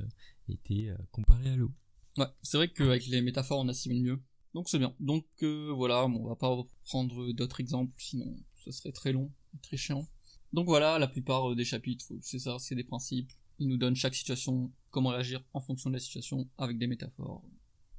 était 0.49 0.89
comparée 1.11 1.49
à 1.49 1.55
l'eau. 1.55 1.71
Ouais, 2.17 2.27
c'est 2.41 2.57
vrai 2.57 2.69
qu'avec 2.69 3.05
les 3.07 3.21
métaphores 3.21 3.59
on 3.59 3.67
assimile 3.67 4.03
mieux. 4.03 4.19
Donc 4.53 4.69
c'est 4.69 4.79
bien. 4.79 4.93
Donc 4.99 5.25
euh, 5.43 5.71
voilà, 5.75 6.05
on 6.05 6.27
va 6.27 6.35
pas 6.35 6.55
prendre 6.85 7.31
d'autres 7.33 7.59
exemples, 7.59 7.93
sinon 7.97 8.37
ce 8.63 8.71
serait 8.71 8.91
très 8.91 9.11
long, 9.11 9.31
très 9.61 9.77
chiant. 9.77 10.07
Donc 10.53 10.65
voilà, 10.67 10.99
la 10.99 11.07
plupart 11.07 11.51
euh, 11.51 11.55
des 11.55 11.65
chapitres, 11.65 12.05
c'est 12.21 12.39
ça, 12.39 12.57
c'est 12.59 12.75
des 12.75 12.83
principes. 12.83 13.31
Ils 13.59 13.67
nous 13.67 13.77
donnent 13.77 13.95
chaque 13.95 14.15
situation, 14.15 14.71
comment 14.89 15.09
réagir 15.09 15.43
en 15.53 15.61
fonction 15.61 15.89
de 15.89 15.95
la 15.95 15.99
situation, 15.99 16.49
avec 16.57 16.77
des 16.77 16.87
métaphores 16.87 17.43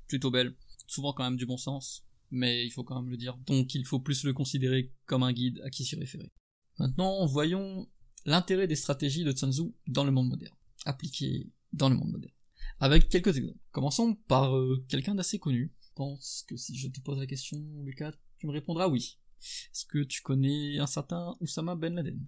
plutôt 0.09 0.31
belles. 0.31 0.55
Souvent 0.87 1.13
quand 1.13 1.25
même 1.25 1.37
du 1.37 1.47
bon 1.47 1.57
sens, 1.57 2.05
mais 2.31 2.67
il 2.67 2.71
faut 2.71 2.85
quand 2.85 3.01
même 3.01 3.11
le 3.11 3.17
dire. 3.17 3.37
Donc 3.47 3.75
il 3.75 3.87
faut 3.87 4.01
plus 4.01 4.25
le 4.25 4.33
considérer 4.33 4.93
comme 5.07 5.23
un 5.23 5.33
guide 5.33 5.61
à 5.65 5.71
qui 5.71 5.85
s'y 5.85 5.97
référer. 5.97 6.31
Maintenant, 6.79 7.25
voyons 7.27 7.89
l'intérêt 8.25 8.67
des 8.67 8.77
stratégies 8.77 9.25
de 9.25 9.33
Tzu 9.33 9.75
dans 9.87 10.05
le 10.05 10.11
monde 10.11 10.29
moderne. 10.29 10.57
appliquée 10.85 11.51
dans 11.73 11.89
le 11.89 11.97
monde 11.97 12.11
moderne. 12.11 12.35
Avec 12.81 13.09
quelques 13.09 13.37
exemples. 13.37 13.59
Commençons 13.71 14.15
par 14.27 14.57
euh, 14.57 14.85
quelqu'un 14.89 15.15
d'assez 15.15 15.39
connu. 15.39 15.73
Je 15.93 15.97
pense 15.97 16.47
que 16.49 16.57
si 16.57 16.79
je 16.79 16.89
te 16.89 17.01
pose 17.01 17.19
la 17.19 17.27
question, 17.27 17.63
Lucas, 17.85 18.13
tu 18.39 18.47
me 18.47 18.53
répondras 18.53 18.89
oui. 18.89 19.19
Est-ce 19.41 19.85
que 19.85 20.03
tu 20.03 20.23
connais 20.23 20.79
un 20.79 20.87
certain 20.87 21.37
Oussama 21.41 21.77
Ben 21.77 21.95
Laden? 21.95 22.19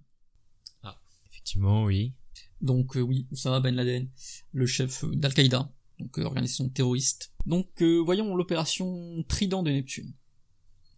Ah, 0.83 1.01
effectivement, 1.25 1.85
oui. 1.85 2.13
Donc 2.61 2.95
euh, 2.95 2.99
oui, 2.99 3.25
Oussama 3.31 3.61
Ben 3.61 3.73
Laden, 3.73 4.07
le 4.51 4.67
chef 4.67 5.03
euh, 5.03 5.15
d'Al-Qaïda, 5.15 5.73
donc 5.97 6.15
organisation 6.19 6.69
terroriste. 6.69 7.33
Donc 7.47 7.81
voyons 7.81 8.35
l'opération 8.35 9.23
Trident 9.27 9.63
de 9.63 9.71
Neptune. 9.71 10.13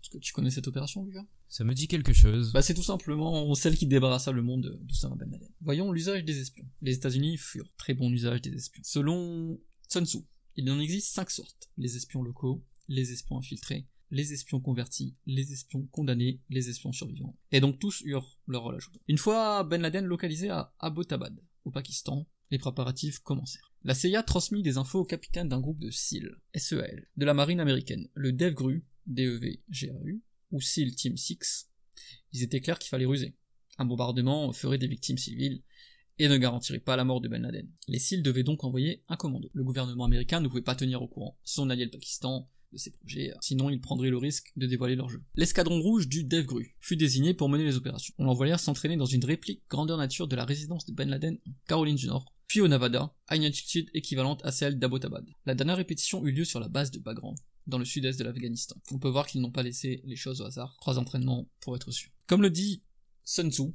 Est-ce 0.01 0.10
que 0.10 0.17
tu 0.17 0.34
connais 0.34 0.51
cette 0.51 0.67
opération, 0.67 1.06
Lucas? 1.06 1.25
Ça 1.47 1.63
me 1.63 1.73
dit 1.73 1.88
quelque 1.88 2.12
chose. 2.12 2.51
Bah 2.51 2.62
c'est 2.62 2.73
tout 2.73 2.84
simplement 2.84 3.56
celle 3.56 3.77
qui 3.77 3.88
débarrassa 3.88 4.34
le 4.34 4.41
monde 4.41 4.77
d'Oussama 4.82 5.15
Ben 5.15 5.32
Laden. 5.32 5.49
Voyons 5.62 5.93
l'usage 5.93 6.25
des 6.25 6.38
espions. 6.41 6.67
Les 6.82 6.95
États-Unis 6.95 7.38
furent 7.38 7.71
très 7.77 7.93
bon 7.93 8.12
usage 8.12 8.41
des 8.41 8.53
espions. 8.53 8.84
Selon 8.84 9.58
Sun 9.88 10.06
Tzu, 10.06 10.17
il 10.58 10.70
en 10.72 10.80
existe 10.80 11.13
cinq 11.13 11.30
sortes. 11.30 11.70
Les 11.78 11.96
espions 11.96 12.24
locaux, 12.24 12.63
les 12.88 13.12
espions 13.12 13.38
infiltrés, 13.38 13.88
les 14.12 14.34
espions 14.34 14.60
convertis, 14.60 15.15
les 15.26 15.54
espions 15.54 15.86
condamnés, 15.91 16.41
les 16.50 16.70
espions 16.70 16.91
survivants. 16.91 17.38
Et 17.52 17.60
donc 17.60 17.80
tous 17.80 18.02
eurent 18.06 18.39
leur 18.48 18.63
rôle 18.63 18.76
à 18.76 18.80
jouer. 18.80 19.00
Une 19.08 19.17
fois 19.17 19.63
Ben 19.63 19.82
Laden 19.82 20.06
localisé 20.06 20.50
à 20.50 20.74
Abbottabad, 20.80 21.39
au 21.65 21.72
Pakistan, 21.72 22.28
les 22.50 22.58
préparatifs 22.58 23.20
commencèrent. 23.20 23.74
La 23.84 23.93
CIA 23.93 24.24
transmit 24.24 24.63
des 24.63 24.78
infos 24.78 25.02
au 25.02 25.06
capitaine 25.06 25.50
d'un 25.50 25.60
groupe 25.60 25.80
de 25.80 25.91
SEAL, 25.91 26.41
SEAL, 26.56 27.08
de 27.15 27.26
la 27.26 27.34
marine 27.34 27.60
américaine, 27.60 28.10
le 28.13 28.32
DEVGRU, 28.32 28.86
DEVGRU, 29.06 30.24
ou 30.52 30.62
SEAL 30.62 30.96
Team 30.96 31.17
6. 31.17 31.70
Il 32.34 32.43
était 32.43 32.62
clair 32.62 32.80
qu'il 32.80 32.89
fallait 32.89 33.06
ruser. 33.06 33.36
Un 33.78 33.86
bombardement 33.86 34.52
ferait 34.54 34.78
des 34.78 34.88
victimes 34.88 35.17
civiles, 35.17 35.62
et 36.19 36.27
ne 36.27 36.38
garantirait 36.38 36.80
pas 36.80 36.95
la 36.95 37.03
mort 37.03 37.21
de 37.21 37.27
Ben 37.27 37.41
Laden. 37.41 37.67
Les 37.88 37.99
SEAL 37.99 38.21
devaient 38.21 38.43
donc 38.43 38.63
envoyer 38.63 39.03
un 39.08 39.15
commando. 39.15 39.49
Le 39.53 39.63
gouvernement 39.63 40.06
américain 40.06 40.39
ne 40.39 40.47
pouvait 40.47 40.62
pas 40.62 40.75
tenir 40.75 41.01
au 41.01 41.08
courant 41.08 41.38
son 41.43 41.69
allié 41.69 41.86
le 41.86 41.91
Pakistan 41.91 42.49
de 42.73 42.77
ces 42.77 42.91
projets, 42.91 43.34
sinon 43.41 43.69
il 43.69 43.80
prendrait 43.80 44.10
le 44.10 44.17
risque 44.17 44.51
de 44.58 44.67
dévoiler 44.67 44.95
leur 44.95 45.10
jeu. 45.10 45.23
L'escadron 45.36 45.80
rouge 45.80 46.08
du 46.10 46.25
DevGru 46.25 46.75
fut 46.80 46.97
désigné 46.97 47.34
pour 47.34 47.47
mener 47.49 47.63
les 47.63 47.77
opérations. 47.77 48.13
On 48.17 48.25
l'envoya 48.25 48.58
s'entraîner 48.58 48.97
dans 48.97 49.06
une 49.06 49.23
réplique 49.23 49.63
grandeur 49.69 49.97
nature 49.97 50.27
de 50.27 50.36
la 50.36 50.43
résidence 50.43 50.86
de 50.86 50.93
Ben 50.93 51.10
Laden 51.10 51.38
en 51.47 51.51
Caroline 51.67 51.95
du 51.95 52.08
Nord, 52.08 52.34
puis 52.47 52.62
au 52.62 52.67
Nevada, 52.67 53.13
à 53.27 53.36
une 53.36 53.45
altitude 53.45 53.89
équivalente 53.93 54.43
à 54.43 54.51
celle 54.51 54.80
d'Abbottabad. 54.80 55.25
La 55.45 55.56
dernière 55.56 55.77
répétition 55.77 56.25
eut 56.25 56.32
lieu 56.32 56.45
sur 56.45 56.60
la 56.60 56.67
base 56.67 56.91
de 56.91 56.99
Bagram, 56.99 57.36
dans 57.67 57.77
le 57.77 57.86
sud-est 57.86 58.19
de 58.19 58.23
l'Afghanistan. 58.23 58.75
On 58.91 58.99
peut 58.99 59.10
voir 59.10 59.27
qu'ils 59.27 59.41
n'ont 59.41 59.51
pas 59.51 59.63
laissé 59.63 60.01
les 60.06 60.15
choses 60.15 60.41
au 60.41 60.45
hasard. 60.45 60.75
Trois 60.80 60.99
entraînements 60.99 61.49
pour 61.62 61.75
être 61.75 61.91
sûr. 61.91 62.10
Comme 62.27 62.41
le 62.41 62.49
dit 62.49 62.84
Sun 63.23 63.51
Tzu, 63.51 63.73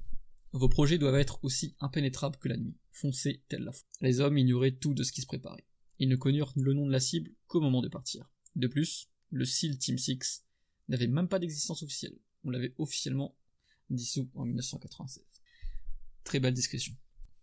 vos 0.52 0.68
projets 0.68 0.98
doivent 0.98 1.18
être 1.18 1.38
aussi 1.42 1.76
impénétrables 1.80 2.36
que 2.36 2.48
la 2.48 2.56
nuit. 2.56 2.76
Foncez 2.90 3.42
tel 3.48 3.62
la 3.62 3.72
foule. 3.72 3.88
Les 4.00 4.20
hommes 4.20 4.38
ignoraient 4.38 4.76
tout 4.76 4.94
de 4.94 5.02
ce 5.02 5.12
qui 5.12 5.22
se 5.22 5.26
préparait. 5.26 5.66
Ils 5.98 6.08
ne 6.08 6.16
connurent 6.16 6.52
le 6.56 6.74
nom 6.74 6.86
de 6.86 6.92
la 6.92 7.00
cible 7.00 7.30
qu'au 7.46 7.60
moment 7.60 7.82
de 7.82 7.88
partir. 7.88 8.30
De 8.56 8.66
plus, 8.66 9.08
le 9.30 9.44
SEAL 9.44 9.78
Team 9.78 9.98
6 9.98 10.44
n'avait 10.88 11.06
même 11.06 11.28
pas 11.28 11.38
d'existence 11.38 11.82
officielle. 11.82 12.18
On 12.44 12.50
l'avait 12.50 12.74
officiellement 12.78 13.36
dissous 13.88 14.30
en 14.34 14.44
1996. 14.44 15.24
Très 16.24 16.40
belle 16.40 16.54
discrétion. 16.54 16.94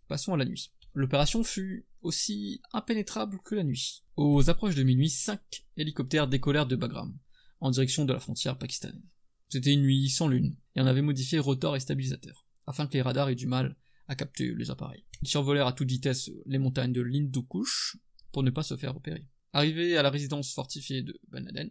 Passons 0.08 0.34
à 0.34 0.36
la 0.36 0.44
nuit. 0.44 0.72
L'opération 0.94 1.44
fut 1.44 1.86
aussi 2.02 2.60
impénétrable 2.72 3.38
que 3.44 3.54
la 3.54 3.64
nuit. 3.64 4.04
Aux 4.16 4.50
approches 4.50 4.74
de 4.74 4.82
minuit, 4.82 5.10
cinq 5.10 5.66
hélicoptères 5.76 6.28
décollèrent 6.28 6.66
de 6.66 6.76
Bagram, 6.76 7.16
en 7.60 7.70
direction 7.70 8.04
de 8.04 8.12
la 8.12 8.20
frontière 8.20 8.58
pakistanaise. 8.58 9.00
C'était 9.48 9.72
une 9.72 9.82
nuit 9.82 10.08
sans 10.08 10.28
lune, 10.28 10.56
et 10.74 10.80
on 10.80 10.86
avait 10.86 11.02
modifié 11.02 11.38
rotor 11.38 11.76
et 11.76 11.80
stabilisateur, 11.80 12.44
afin 12.70 12.86
que 12.86 12.94
les 12.94 13.02
radars 13.02 13.28
aient 13.28 13.34
du 13.34 13.46
mal 13.46 13.76
à 14.08 14.14
capter 14.14 14.54
les 14.54 14.70
appareils. 14.70 15.04
Ils 15.22 15.28
survolèrent 15.28 15.66
à 15.66 15.72
toute 15.72 15.90
vitesse 15.90 16.30
les 16.46 16.58
montagnes 16.58 16.92
de 16.92 17.02
l'Hindukush 17.02 17.96
pour 18.32 18.42
ne 18.42 18.50
pas 18.50 18.62
se 18.62 18.76
faire 18.76 18.94
repérer. 18.94 19.26
Arrivé 19.52 19.96
à 19.96 20.02
la 20.02 20.10
résidence 20.10 20.54
fortifiée 20.54 21.02
de 21.02 21.18
Ben 21.28 21.70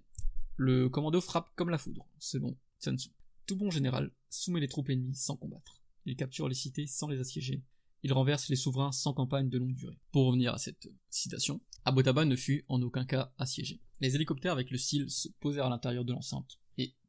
le 0.58 0.90
commando 0.90 1.22
frappe 1.22 1.50
comme 1.56 1.70
la 1.70 1.78
foudre, 1.78 2.06
selon 2.20 2.58
Sun. 2.80 2.98
Tout 3.46 3.56
bon 3.56 3.72
général 3.72 4.12
soumet 4.30 4.60
les 4.60 4.68
troupes 4.68 4.90
ennemies 4.90 5.16
sans 5.16 5.38
combattre. 5.38 5.82
Il 6.06 6.16
capture 6.16 6.50
les 6.50 6.56
cités 6.56 6.86
sans 6.86 7.08
les 7.08 7.20
assiéger. 7.20 7.64
Il 8.04 8.14
renverse 8.14 8.50
les 8.50 8.56
souverains 8.56 8.92
sans 8.92 9.14
campagne 9.14 9.50
de 9.50 9.58
longue 9.58 9.74
durée. 9.74 9.98
Pour 10.12 10.28
revenir 10.28 10.54
à 10.54 10.58
cette 10.58 10.90
citation, 11.10 11.62
Abbottabad 11.86 12.28
ne 12.28 12.36
fut 12.36 12.66
en 12.68 12.82
aucun 12.82 13.06
cas 13.06 13.34
assiégé. 13.38 13.82
Les 14.02 14.16
hélicoptères 14.16 14.52
avec 14.52 14.70
le 14.70 14.78
SEAL 14.78 15.10
se 15.10 15.30
posèrent 15.40 15.66
à 15.66 15.70
l'intérieur 15.70 16.06
de 16.06 16.14
l'enceinte, 16.14 16.60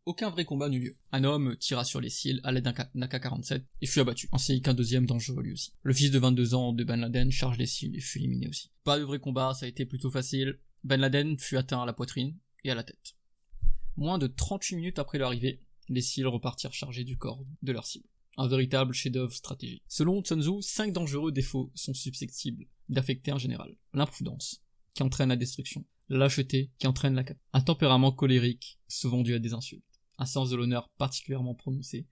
aucun 0.06 0.30
vrai 0.30 0.44
combat 0.44 0.68
n'eut 0.68 0.80
lieu. 0.80 0.96
Un 1.12 1.24
homme 1.24 1.56
tira 1.56 1.84
sur 1.84 2.00
les 2.00 2.10
SEAL 2.10 2.40
à 2.42 2.52
l'aide 2.52 2.64
d'un 2.64 2.72
AK-47 2.72 3.62
et 3.80 3.86
fut 3.86 4.00
abattu, 4.00 4.28
ainsi 4.32 4.60
qu'un 4.62 4.74
deuxième 4.74 5.06
dangereux 5.06 5.42
lui 5.42 5.52
aussi. 5.52 5.72
Le 5.82 5.92
fils 5.92 6.10
de 6.10 6.18
22 6.18 6.54
ans 6.54 6.72
de 6.72 6.84
Ben 6.84 7.00
Laden 7.00 7.30
charge 7.30 7.58
les 7.58 7.66
SEAL 7.66 7.94
et 7.94 8.00
fut 8.00 8.18
éliminé 8.18 8.48
aussi. 8.48 8.70
Pas 8.84 8.98
de 8.98 9.04
vrai 9.04 9.18
combat, 9.18 9.54
ça 9.54 9.66
a 9.66 9.68
été 9.68 9.84
plutôt 9.86 10.10
facile. 10.10 10.58
Ben 10.84 11.00
Laden 11.00 11.38
fut 11.38 11.56
atteint 11.56 11.82
à 11.82 11.86
la 11.86 11.92
poitrine 11.92 12.36
et 12.64 12.70
à 12.70 12.74
la 12.74 12.82
tête. 12.82 13.14
Moins 13.96 14.18
de 14.18 14.26
38 14.26 14.76
minutes 14.76 14.98
après 14.98 15.18
l'arrivée, 15.18 15.62
les 15.88 16.02
SEAL 16.02 16.26
repartirent 16.26 16.72
chargés 16.72 17.04
du 17.04 17.18
corps 17.18 17.44
de 17.62 17.72
leur 17.72 17.86
cible. 17.86 18.08
Un 18.36 18.48
véritable 18.48 18.94
chef-d'œuvre 18.94 19.34
stratégique. 19.34 19.82
Selon 19.86 20.24
Sun 20.24 20.40
Tzu, 20.40 20.62
cinq 20.62 20.92
dangereux 20.92 21.32
défauts 21.32 21.70
sont 21.74 21.92
susceptibles 21.92 22.66
d'affecter 22.88 23.32
un 23.32 23.38
général. 23.38 23.76
L'imprudence, 23.92 24.62
qui 24.94 25.02
entraîne 25.02 25.28
la 25.28 25.36
destruction. 25.36 25.84
Lâcheté, 26.08 26.70
qui 26.78 26.86
entraîne 26.86 27.14
la. 27.14 27.24
Un 27.52 27.60
tempérament 27.60 28.12
colérique, 28.12 28.78
souvent 28.88 29.22
dû 29.22 29.34
à 29.34 29.38
des 29.38 29.52
insultes. 29.52 29.84
Un 30.20 30.26
sens 30.26 30.50
de 30.50 30.56
l'honneur 30.56 30.86
particulièrement 30.98 31.54
prononcé. 31.54 32.06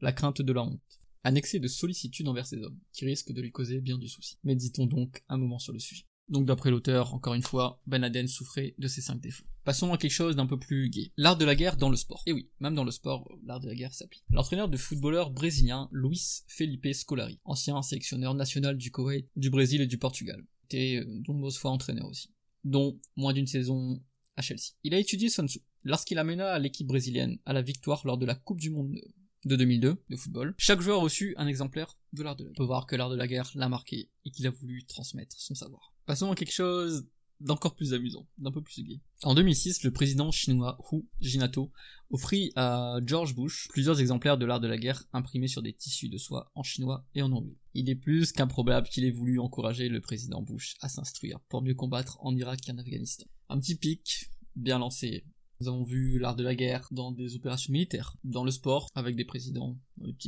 La 0.00 0.12
crainte 0.12 0.40
de 0.40 0.52
la 0.52 0.62
honte. 0.62 0.80
Un 1.24 1.34
excès 1.34 1.58
de 1.58 1.66
sollicitude 1.66 2.28
envers 2.28 2.46
ces 2.46 2.58
hommes, 2.58 2.78
qui 2.92 3.04
risque 3.04 3.32
de 3.32 3.42
lui 3.42 3.50
causer 3.50 3.80
bien 3.80 3.98
du 3.98 4.08
souci. 4.08 4.38
Méditons 4.44 4.86
donc 4.86 5.24
un 5.28 5.36
moment 5.36 5.58
sur 5.58 5.72
le 5.72 5.80
sujet. 5.80 6.04
Donc 6.28 6.46
d'après 6.46 6.70
l'auteur, 6.70 7.14
encore 7.14 7.34
une 7.34 7.42
fois, 7.42 7.82
Ben 7.86 8.00
Laden 8.00 8.28
souffrait 8.28 8.76
de 8.78 8.86
ces 8.86 9.00
cinq 9.00 9.20
défauts. 9.20 9.44
Passons 9.64 9.92
à 9.92 9.98
quelque 9.98 10.12
chose 10.12 10.36
d'un 10.36 10.46
peu 10.46 10.56
plus 10.56 10.88
gai. 10.88 11.12
L'art 11.16 11.36
de 11.36 11.44
la 11.44 11.56
guerre 11.56 11.76
dans 11.76 11.90
le 11.90 11.96
sport. 11.96 12.22
Et 12.26 12.32
oui, 12.32 12.48
même 12.60 12.76
dans 12.76 12.84
le 12.84 12.92
sport, 12.92 13.28
l'art 13.42 13.58
de 13.58 13.66
la 13.66 13.74
guerre 13.74 13.92
s'applique. 13.92 14.24
L'entraîneur 14.30 14.68
de 14.68 14.76
footballeur 14.76 15.32
brésilien 15.32 15.88
Luis 15.90 16.44
Felipe 16.46 16.94
Scolari, 16.94 17.40
ancien 17.44 17.82
sélectionneur 17.82 18.34
national 18.34 18.78
du 18.78 18.92
Koweït, 18.92 19.28
du 19.34 19.50
Brésil 19.50 19.80
et 19.80 19.86
du 19.88 19.98
Portugal, 19.98 20.46
était 20.64 21.00
de 21.04 21.32
nombreuses 21.32 21.58
fois 21.58 21.72
entraîneur 21.72 22.06
aussi, 22.06 22.30
dont 22.62 23.00
moins 23.16 23.32
d'une 23.32 23.48
saison 23.48 24.00
à 24.36 24.42
Chelsea. 24.42 24.74
Il 24.84 24.94
a 24.94 24.98
étudié 24.98 25.28
Sun 25.28 25.48
Tzu. 25.48 25.58
Lorsqu'il 25.84 26.18
amena 26.18 26.58
l'équipe 26.58 26.86
brésilienne 26.86 27.38
à 27.46 27.52
la 27.52 27.62
victoire 27.62 28.02
lors 28.04 28.18
de 28.18 28.26
la 28.26 28.34
Coupe 28.34 28.60
du 28.60 28.70
Monde 28.70 29.00
de 29.44 29.56
2002 29.56 29.96
de 30.08 30.16
football, 30.16 30.54
chaque 30.58 30.80
joueur 30.80 31.00
reçut 31.00 31.34
un 31.36 31.46
exemplaire 31.46 31.96
de 32.12 32.22
l'art 32.22 32.36
de 32.36 32.44
la 32.44 32.50
guerre. 32.50 32.56
On 32.58 32.62
peut 32.62 32.66
voir 32.66 32.86
que 32.86 32.96
l'art 32.96 33.10
de 33.10 33.16
la 33.16 33.26
guerre 33.26 33.50
l'a 33.54 33.68
marqué 33.68 34.10
et 34.24 34.30
qu'il 34.30 34.46
a 34.46 34.50
voulu 34.50 34.84
transmettre 34.84 35.36
son 35.38 35.54
savoir. 35.54 35.94
Passons 36.06 36.30
à 36.30 36.34
quelque 36.34 36.52
chose 36.52 37.06
d'encore 37.40 37.76
plus 37.76 37.94
amusant, 37.94 38.26
d'un 38.38 38.50
peu 38.50 38.62
plus 38.62 38.82
gai. 38.82 39.00
En 39.22 39.34
2006, 39.34 39.84
le 39.84 39.92
président 39.92 40.30
chinois 40.30 40.78
Hu 40.90 41.02
Jinato 41.20 41.70
offrit 42.10 42.50
à 42.56 42.98
George 43.04 43.34
Bush 43.34 43.68
plusieurs 43.68 44.00
exemplaires 44.00 44.38
de 44.38 44.46
l'art 44.46 44.60
de 44.60 44.66
la 44.66 44.76
guerre 44.76 45.04
imprimés 45.12 45.48
sur 45.48 45.62
des 45.62 45.72
tissus 45.72 46.08
de 46.08 46.18
soie 46.18 46.50
en 46.54 46.62
chinois 46.62 47.06
et 47.14 47.22
en 47.22 47.30
anglais. 47.32 47.56
Il 47.74 47.88
est 47.90 47.94
plus 47.94 48.32
qu'improbable 48.32 48.88
qu'il 48.88 49.04
ait 49.04 49.10
voulu 49.10 49.38
encourager 49.38 49.88
le 49.88 50.00
président 50.00 50.42
Bush 50.42 50.76
à 50.80 50.88
s'instruire 50.88 51.38
pour 51.48 51.62
mieux 51.62 51.74
combattre 51.74 52.18
en 52.20 52.34
Irak 52.34 52.68
et 52.68 52.72
en 52.72 52.78
Afghanistan. 52.78 53.26
Un 53.48 53.60
petit 53.60 53.76
pic, 53.76 54.30
bien 54.56 54.78
lancé. 54.78 55.24
Nous 55.60 55.66
avons 55.66 55.82
vu 55.82 56.20
l'art 56.20 56.36
de 56.36 56.44
la 56.44 56.54
guerre 56.54 56.86
dans 56.92 57.10
des 57.10 57.34
opérations 57.34 57.72
militaires, 57.72 58.16
dans 58.22 58.44
le 58.44 58.52
sport, 58.52 58.90
avec 58.94 59.16
des 59.16 59.24
présidents, 59.24 59.76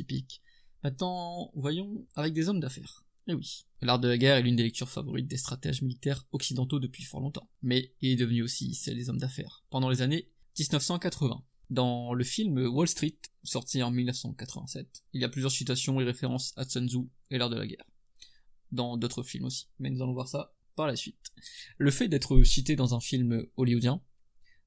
pics. 0.05 0.41
Maintenant, 0.83 1.51
voyons 1.55 2.05
avec 2.15 2.33
des 2.33 2.49
hommes 2.49 2.59
d'affaires. 2.59 3.05
Eh 3.27 3.33
oui, 3.33 3.65
l'art 3.81 3.99
de 3.99 4.09
la 4.09 4.17
guerre 4.17 4.35
est 4.35 4.41
l'une 4.41 4.57
des 4.57 4.63
lectures 4.63 4.89
favorites 4.89 5.27
des 5.27 5.37
stratèges 5.37 5.83
militaires 5.83 6.27
occidentaux 6.33 6.79
depuis 6.79 7.03
fort 7.03 7.21
longtemps. 7.21 7.49
Mais 7.61 7.93
il 8.01 8.11
est 8.11 8.15
devenu 8.17 8.41
aussi 8.41 8.75
celle 8.75 8.97
des 8.97 9.09
hommes 9.09 9.19
d'affaires, 9.19 9.63
pendant 9.69 9.89
les 9.89 10.01
années 10.01 10.29
1980. 10.59 11.41
Dans 11.69 12.13
le 12.13 12.23
film 12.25 12.57
Wall 12.67 12.89
Street, 12.89 13.17
sorti 13.43 13.81
en 13.81 13.91
1987, 13.91 15.05
il 15.13 15.21
y 15.21 15.23
a 15.23 15.29
plusieurs 15.29 15.51
citations 15.51 16.01
et 16.01 16.03
références 16.03 16.51
à 16.57 16.65
Sun 16.65 16.89
Tzu 16.89 17.07
et 17.29 17.37
l'art 17.37 17.49
de 17.49 17.55
la 17.55 17.67
guerre. 17.67 17.85
Dans 18.73 18.97
d'autres 18.97 19.23
films 19.23 19.45
aussi, 19.45 19.69
mais 19.79 19.89
nous 19.89 20.01
allons 20.01 20.13
voir 20.13 20.27
ça 20.27 20.53
par 20.75 20.87
la 20.87 20.97
suite. 20.97 21.31
Le 21.77 21.91
fait 21.91 22.09
d'être 22.09 22.43
cité 22.43 22.75
dans 22.75 22.95
un 22.95 22.99
film 22.99 23.45
hollywoodien, 23.55 24.01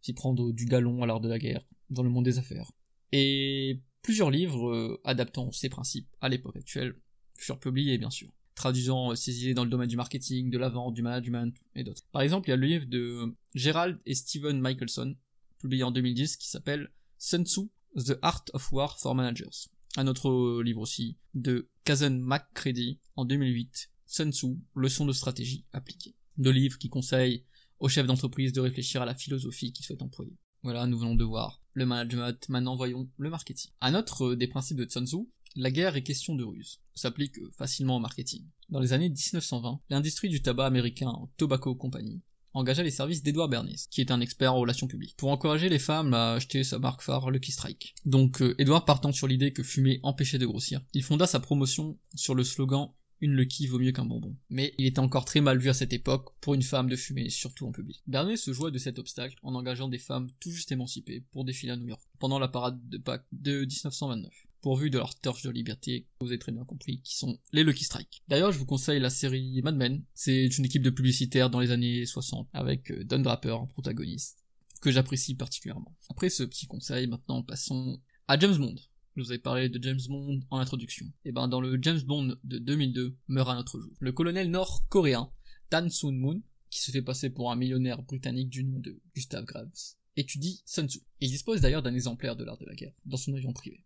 s'y 0.04 0.12
prendre 0.12 0.52
du 0.52 0.66
galon 0.66 1.02
à 1.02 1.06
l'art 1.06 1.20
de 1.20 1.28
la 1.28 1.38
guerre, 1.38 1.66
dans 1.90 2.02
le 2.02 2.10
monde 2.10 2.24
des 2.24 2.38
affaires, 2.38 2.70
et 3.12 3.80
plusieurs 4.02 4.30
livres 4.30 4.70
euh, 4.70 5.00
adaptant 5.04 5.50
ces 5.50 5.68
principes 5.68 6.08
à 6.20 6.28
l'époque 6.28 6.56
actuelle 6.56 6.94
furent 7.36 7.58
publiés 7.58 7.96
bien 7.98 8.10
sûr 8.10 8.30
traduisant 8.54 9.10
euh, 9.10 9.14
ses 9.14 9.42
idées 9.42 9.54
dans 9.54 9.64
le 9.64 9.70
domaine 9.70 9.88
du 9.88 9.96
marketing, 9.96 10.50
de 10.50 10.58
la 10.58 10.68
vente, 10.68 10.94
du 10.94 11.02
management 11.02 11.54
et 11.74 11.84
d'autres. 11.84 12.02
Par 12.12 12.22
exemple, 12.22 12.48
il 12.48 12.50
y 12.50 12.54
a 12.54 12.56
le 12.56 12.66
livre 12.66 12.86
de 12.86 13.34
Gerald 13.54 13.98
et 14.06 14.14
Steven 14.14 14.60
Michelson, 14.60 15.16
publié 15.58 15.82
en 15.82 15.90
2010, 15.90 16.36
qui 16.36 16.48
s'appelle 16.48 16.90
Sun 17.18 17.44
Tzu, 17.44 17.62
The 17.96 18.16
Art 18.22 18.44
of 18.52 18.72
War 18.72 18.98
for 18.98 19.14
Managers. 19.14 19.68
Un 19.96 20.06
autre 20.06 20.28
euh, 20.28 20.62
livre 20.62 20.80
aussi 20.80 21.16
de 21.34 21.68
Kazan 21.84 22.18
McCready 22.18 23.00
en 23.16 23.24
2008, 23.24 23.90
Sun 24.06 24.32
Tzu, 24.32 24.58
leçon 24.74 25.06
de 25.06 25.12
stratégie 25.12 25.64
appliquée. 25.72 26.14
Deux 26.36 26.50
livres 26.50 26.78
qui 26.78 26.88
conseillent 26.88 27.44
aux 27.80 27.88
chefs 27.88 28.06
d'entreprise 28.06 28.52
de 28.52 28.60
réfléchir 28.60 29.02
à 29.02 29.04
la 29.04 29.14
philosophie 29.14 29.72
qu'ils 29.72 29.84
souhaitent 29.84 30.02
employer. 30.02 30.36
Voilà, 30.62 30.86
nous 30.86 30.98
venons 30.98 31.14
de 31.14 31.24
voir 31.24 31.62
le 31.74 31.86
management, 31.86 32.48
maintenant 32.48 32.76
voyons 32.76 33.08
le 33.18 33.30
marketing. 33.30 33.70
Un 33.80 33.94
autre 33.94 34.32
euh, 34.32 34.36
des 34.36 34.48
principes 34.48 34.78
de 34.78 34.88
Sun 34.88 35.06
Tzu 35.06 35.28
La 35.56 35.70
guerre 35.70 35.96
est 35.96 36.02
question 36.02 36.34
de 36.34 36.44
ruse, 36.44 36.80
s'applique 36.94 37.34
facilement 37.58 37.96
au 37.96 38.00
marketing. 38.00 38.46
Dans 38.70 38.80
les 38.80 38.92
années 38.92 39.10
1920, 39.10 39.80
l'industrie 39.90 40.28
du 40.28 40.40
tabac 40.40 40.66
américain 40.66 41.12
Tobacco 41.36 41.74
Company 41.74 42.22
engagea 42.54 42.84
les 42.84 42.90
services 42.90 43.22
d'Edward 43.22 43.50
Bernays, 43.50 43.88
qui 43.90 44.00
est 44.00 44.12
un 44.12 44.20
expert 44.20 44.54
en 44.54 44.60
relations 44.60 44.86
publiques, 44.86 45.16
pour 45.16 45.30
encourager 45.30 45.68
les 45.68 45.80
femmes 45.80 46.14
à 46.14 46.34
acheter 46.34 46.62
sa 46.62 46.78
marque 46.78 47.02
phare 47.02 47.30
Lucky 47.30 47.52
Strike. 47.52 47.94
Donc 48.04 48.40
euh, 48.40 48.54
Edward 48.58 48.86
partant 48.86 49.12
sur 49.12 49.26
l'idée 49.26 49.52
que 49.52 49.62
fumer 49.62 50.00
empêchait 50.02 50.38
de 50.38 50.46
grossir, 50.46 50.80
il 50.94 51.02
fonda 51.02 51.26
sa 51.26 51.40
promotion 51.40 51.98
sur 52.14 52.34
le 52.34 52.44
slogan 52.44 52.92
une 53.24 53.32
Lucky 53.32 53.66
vaut 53.66 53.78
mieux 53.78 53.92
qu'un 53.92 54.04
bonbon. 54.04 54.36
Mais 54.50 54.74
il 54.78 54.86
était 54.86 55.00
encore 55.00 55.24
très 55.24 55.40
mal 55.40 55.58
vu 55.58 55.68
à 55.68 55.74
cette 55.74 55.92
époque 55.92 56.34
pour 56.40 56.54
une 56.54 56.62
femme 56.62 56.88
de 56.88 56.96
fumer, 56.96 57.30
surtout 57.30 57.66
en 57.66 57.72
public. 57.72 58.02
Bernays 58.06 58.36
se 58.36 58.52
joua 58.52 58.70
de 58.70 58.78
cet 58.78 58.98
obstacle 58.98 59.36
en 59.42 59.54
engageant 59.54 59.88
des 59.88 59.98
femmes 59.98 60.30
tout 60.40 60.50
juste 60.50 60.72
émancipées 60.72 61.24
pour 61.32 61.44
défiler 61.44 61.72
à 61.72 61.76
New 61.76 61.88
York, 61.88 62.02
pendant 62.18 62.38
la 62.38 62.48
parade 62.48 62.78
de 62.88 62.98
Pâques 62.98 63.26
de 63.32 63.60
1929 63.60 64.32
pourvu 64.64 64.88
de 64.88 64.96
leur 64.96 65.14
torche 65.14 65.42
de 65.42 65.50
liberté, 65.50 66.08
vous 66.20 66.28
avez 66.28 66.38
très 66.38 66.50
bien 66.50 66.64
compris, 66.64 67.02
qui 67.02 67.18
sont 67.18 67.38
les 67.52 67.64
Lucky 67.64 67.84
Strike. 67.84 68.22
D'ailleurs, 68.28 68.50
je 68.50 68.58
vous 68.58 68.64
conseille 68.64 68.98
la 68.98 69.10
série 69.10 69.60
Mad 69.62 69.76
Men. 69.76 70.02
C'est 70.14 70.46
une 70.46 70.64
équipe 70.64 70.82
de 70.82 70.88
publicitaires 70.88 71.50
dans 71.50 71.60
les 71.60 71.70
années 71.70 72.06
60, 72.06 72.48
avec 72.54 72.90
euh, 72.90 73.04
Don 73.04 73.18
Draper 73.18 73.60
en 73.60 73.66
protagoniste, 73.66 74.42
que 74.80 74.90
j'apprécie 74.90 75.34
particulièrement. 75.34 75.94
Après 76.08 76.30
ce 76.30 76.44
petit 76.44 76.66
conseil, 76.66 77.06
maintenant 77.08 77.42
passons 77.42 78.00
à 78.26 78.38
James 78.38 78.56
Bond. 78.56 78.76
Je 79.16 79.22
vous 79.22 79.30
avais 79.30 79.38
parlé 79.38 79.68
de 79.68 79.80
James 79.80 80.00
Bond 80.08 80.40
en 80.50 80.58
introduction. 80.58 81.06
Et 81.24 81.30
ben 81.30 81.46
dans 81.46 81.60
le 81.60 81.78
James 81.80 82.00
Bond 82.00 82.36
de 82.42 82.58
2002 82.58 83.16
meurt 83.28 83.48
un 83.48 83.58
autre 83.58 83.78
jour. 83.80 83.92
Le 84.00 84.10
colonel 84.10 84.50
nord-coréen 84.50 85.30
Tan 85.70 85.88
Sun 85.88 86.18
Moon, 86.18 86.42
qui 86.68 86.80
se 86.80 86.90
fait 86.90 87.02
passer 87.02 87.30
pour 87.30 87.52
un 87.52 87.56
millionnaire 87.56 88.02
britannique 88.02 88.48
du 88.48 88.64
nom 88.64 88.80
de 88.80 89.00
Gustav 89.14 89.44
Graves, 89.44 89.70
étudie 90.16 90.62
Sun 90.66 90.88
Tzu. 90.88 91.00
Il 91.20 91.30
dispose 91.30 91.60
d'ailleurs 91.60 91.82
d'un 91.82 91.94
exemplaire 91.94 92.34
de 92.34 92.42
l'art 92.42 92.58
de 92.58 92.66
la 92.66 92.74
guerre 92.74 92.94
dans 93.04 93.16
son 93.16 93.34
avion 93.34 93.52
privé. 93.52 93.84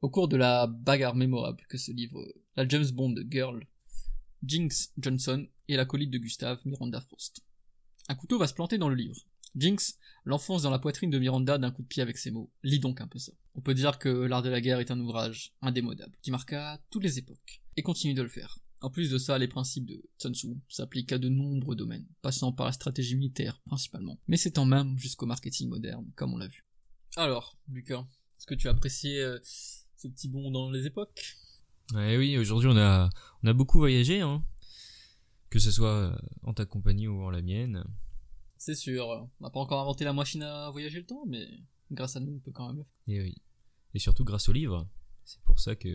Au 0.00 0.10
cours 0.10 0.26
de 0.26 0.36
la 0.36 0.66
bagarre 0.66 1.14
mémorable 1.14 1.64
que 1.68 1.78
se 1.78 1.92
livre 1.92 2.26
la 2.56 2.66
James 2.66 2.90
Bond 2.90 3.14
Girl, 3.30 3.64
Jinx 4.44 4.92
Johnson 4.98 5.46
et 5.68 5.76
l'acolyte 5.76 6.10
de 6.10 6.18
Gustav, 6.18 6.58
Miranda 6.64 7.00
Frost. 7.00 7.44
Un 8.08 8.16
couteau 8.16 8.38
va 8.38 8.48
se 8.48 8.54
planter 8.54 8.78
dans 8.78 8.88
le 8.88 8.96
livre. 8.96 9.24
Jinx 9.56 9.98
l'enfonce 10.24 10.62
dans 10.62 10.70
la 10.70 10.78
poitrine 10.78 11.10
de 11.10 11.18
Miranda 11.18 11.58
d'un 11.58 11.70
coup 11.70 11.82
de 11.82 11.86
pied 11.86 12.02
avec 12.02 12.16
ses 12.16 12.30
mots. 12.30 12.50
Lis 12.62 12.78
donc 12.78 13.00
un 13.00 13.06
peu 13.06 13.18
ça. 13.18 13.32
On 13.54 13.60
peut 13.60 13.74
dire 13.74 13.98
que 13.98 14.08
L'Art 14.08 14.42
de 14.42 14.48
la 14.48 14.60
guerre 14.60 14.80
est 14.80 14.90
un 14.90 15.00
ouvrage 15.00 15.52
indémodable, 15.60 16.16
qui 16.22 16.30
marqua 16.30 16.80
toutes 16.90 17.02
les 17.02 17.18
époques, 17.18 17.62
et 17.76 17.82
continue 17.82 18.14
de 18.14 18.22
le 18.22 18.28
faire. 18.28 18.58
En 18.80 18.90
plus 18.90 19.10
de 19.10 19.18
ça, 19.18 19.38
les 19.38 19.46
principes 19.46 19.86
de 19.86 20.02
Sun 20.18 20.34
Tzu 20.34 20.56
s'appliquent 20.68 21.12
à 21.12 21.18
de 21.18 21.28
nombreux 21.28 21.76
domaines, 21.76 22.06
passant 22.20 22.52
par 22.52 22.66
la 22.66 22.72
stratégie 22.72 23.14
militaire 23.14 23.60
principalement, 23.64 24.18
mais 24.26 24.36
s'étant 24.36 24.64
même 24.64 24.98
jusqu'au 24.98 25.26
marketing 25.26 25.68
moderne, 25.68 26.10
comme 26.16 26.34
on 26.34 26.38
l'a 26.38 26.48
vu. 26.48 26.66
Alors, 27.16 27.56
Lucas, 27.68 28.04
est-ce 28.38 28.46
que 28.46 28.54
tu 28.54 28.66
as 28.66 28.72
apprécié 28.72 29.20
euh, 29.20 29.38
ce 29.44 30.08
petit 30.08 30.28
bond 30.28 30.50
dans 30.50 30.70
les 30.70 30.86
époques? 30.86 31.36
Ouais, 31.94 32.16
oui, 32.16 32.36
aujourd'hui 32.38 32.68
on 32.68 32.76
a, 32.76 33.08
on 33.42 33.48
a 33.48 33.52
beaucoup 33.52 33.78
voyagé, 33.78 34.20
hein. 34.20 34.44
que 35.50 35.58
ce 35.58 35.70
soit 35.70 35.88
euh, 35.88 36.16
en 36.42 36.54
ta 36.54 36.64
compagnie 36.64 37.06
ou 37.06 37.22
en 37.22 37.30
la 37.30 37.42
mienne. 37.42 37.84
C'est 38.64 38.76
sûr, 38.76 39.08
on 39.08 39.28
n'a 39.44 39.50
pas 39.50 39.58
encore 39.58 39.80
inventé 39.80 40.04
la 40.04 40.12
machine 40.12 40.44
à 40.44 40.70
voyager 40.70 41.00
le 41.00 41.04
temps, 41.04 41.24
mais 41.26 41.48
grâce 41.90 42.14
à 42.14 42.20
nous, 42.20 42.34
on 42.36 42.38
peut 42.38 42.52
quand 42.52 42.68
même 42.68 42.76
le 42.76 42.84
faire. 42.84 42.92
Et 43.08 43.20
oui. 43.20 43.34
Et 43.92 43.98
surtout 43.98 44.22
grâce 44.24 44.48
au 44.48 44.52
livre. 44.52 44.88
C'est 45.24 45.40
pour 45.42 45.58
ça 45.58 45.74
que 45.74 45.88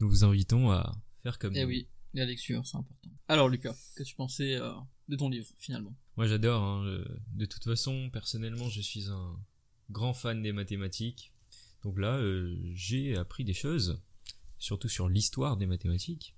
nous 0.00 0.08
vous 0.08 0.24
invitons 0.24 0.70
à 0.70 0.90
faire 1.22 1.38
comme 1.38 1.54
Et 1.54 1.60
nous. 1.60 1.68
oui, 1.68 1.86
la 2.14 2.24
lecture, 2.24 2.66
c'est 2.66 2.78
important. 2.78 3.10
Alors 3.28 3.50
Lucas, 3.50 3.76
que 3.94 4.02
tu 4.04 4.14
pensais 4.14 4.54
euh, 4.54 4.72
de 5.08 5.16
ton 5.16 5.28
livre, 5.28 5.48
finalement? 5.58 5.94
Moi 6.16 6.26
j'adore. 6.26 6.62
hein, 6.62 7.04
De 7.34 7.44
toute 7.44 7.64
façon, 7.64 8.08
personnellement, 8.10 8.70
je 8.70 8.80
suis 8.80 9.10
un 9.10 9.38
grand 9.90 10.14
fan 10.14 10.40
des 10.42 10.52
mathématiques. 10.52 11.34
Donc 11.82 11.98
là, 11.98 12.16
euh, 12.16 12.56
j'ai 12.72 13.18
appris 13.18 13.44
des 13.44 13.52
choses, 13.52 14.00
surtout 14.58 14.88
sur 14.88 15.10
l'histoire 15.10 15.58
des 15.58 15.66
mathématiques. 15.66 16.34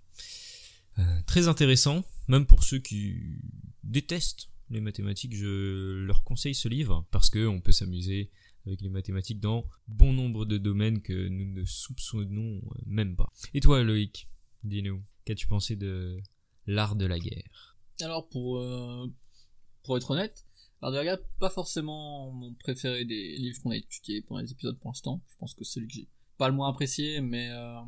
Euh, 0.98 1.22
très 1.28 1.46
intéressant, 1.46 2.04
même 2.26 2.44
pour 2.44 2.64
ceux 2.64 2.80
qui 2.80 3.38
détestent 3.84 4.49
les 4.70 4.80
mathématiques, 4.80 5.34
je 5.36 6.02
leur 6.04 6.22
conseille 6.24 6.54
ce 6.54 6.68
livre 6.68 7.06
parce 7.10 7.28
que 7.30 7.46
on 7.46 7.60
peut 7.60 7.72
s'amuser 7.72 8.30
avec 8.66 8.80
les 8.82 8.88
mathématiques 8.88 9.40
dans 9.40 9.66
bon 9.88 10.12
nombre 10.12 10.44
de 10.44 10.58
domaines 10.58 11.00
que 11.02 11.28
nous 11.28 11.44
ne 11.46 11.64
soupçonnons 11.64 12.60
même 12.86 13.16
pas. 13.16 13.28
Et 13.54 13.60
toi, 13.60 13.82
Loïc, 13.82 14.28
dis-nous, 14.64 15.02
qu'as-tu 15.24 15.46
pensé 15.46 15.76
de 15.76 16.18
l'art 16.66 16.94
de 16.96 17.06
la 17.06 17.18
guerre? 17.18 17.76
Alors 18.00 18.28
pour 18.28 18.58
euh, 18.58 19.06
pour 19.82 19.96
être 19.96 20.10
honnête, 20.10 20.46
l'art 20.82 20.90
de 20.92 20.96
la 20.96 21.04
guerre, 21.04 21.18
pas 21.38 21.50
forcément 21.50 22.30
mon 22.32 22.54
préféré 22.54 23.04
des 23.04 23.36
livres 23.36 23.60
qu'on 23.62 23.70
a 23.70 23.76
étudiés 23.76 24.22
pendant 24.22 24.40
les 24.40 24.52
épisodes 24.52 24.78
pour 24.78 24.90
l'instant. 24.90 25.22
Je 25.28 25.36
pense 25.38 25.54
que 25.54 25.64
c'est 25.64 25.74
celui 25.74 25.88
que 25.88 25.94
j'ai 25.94 26.08
pas 26.38 26.48
le 26.48 26.54
moins 26.54 26.68
apprécié, 26.70 27.20
mais 27.20 27.48
euh, 27.50 27.80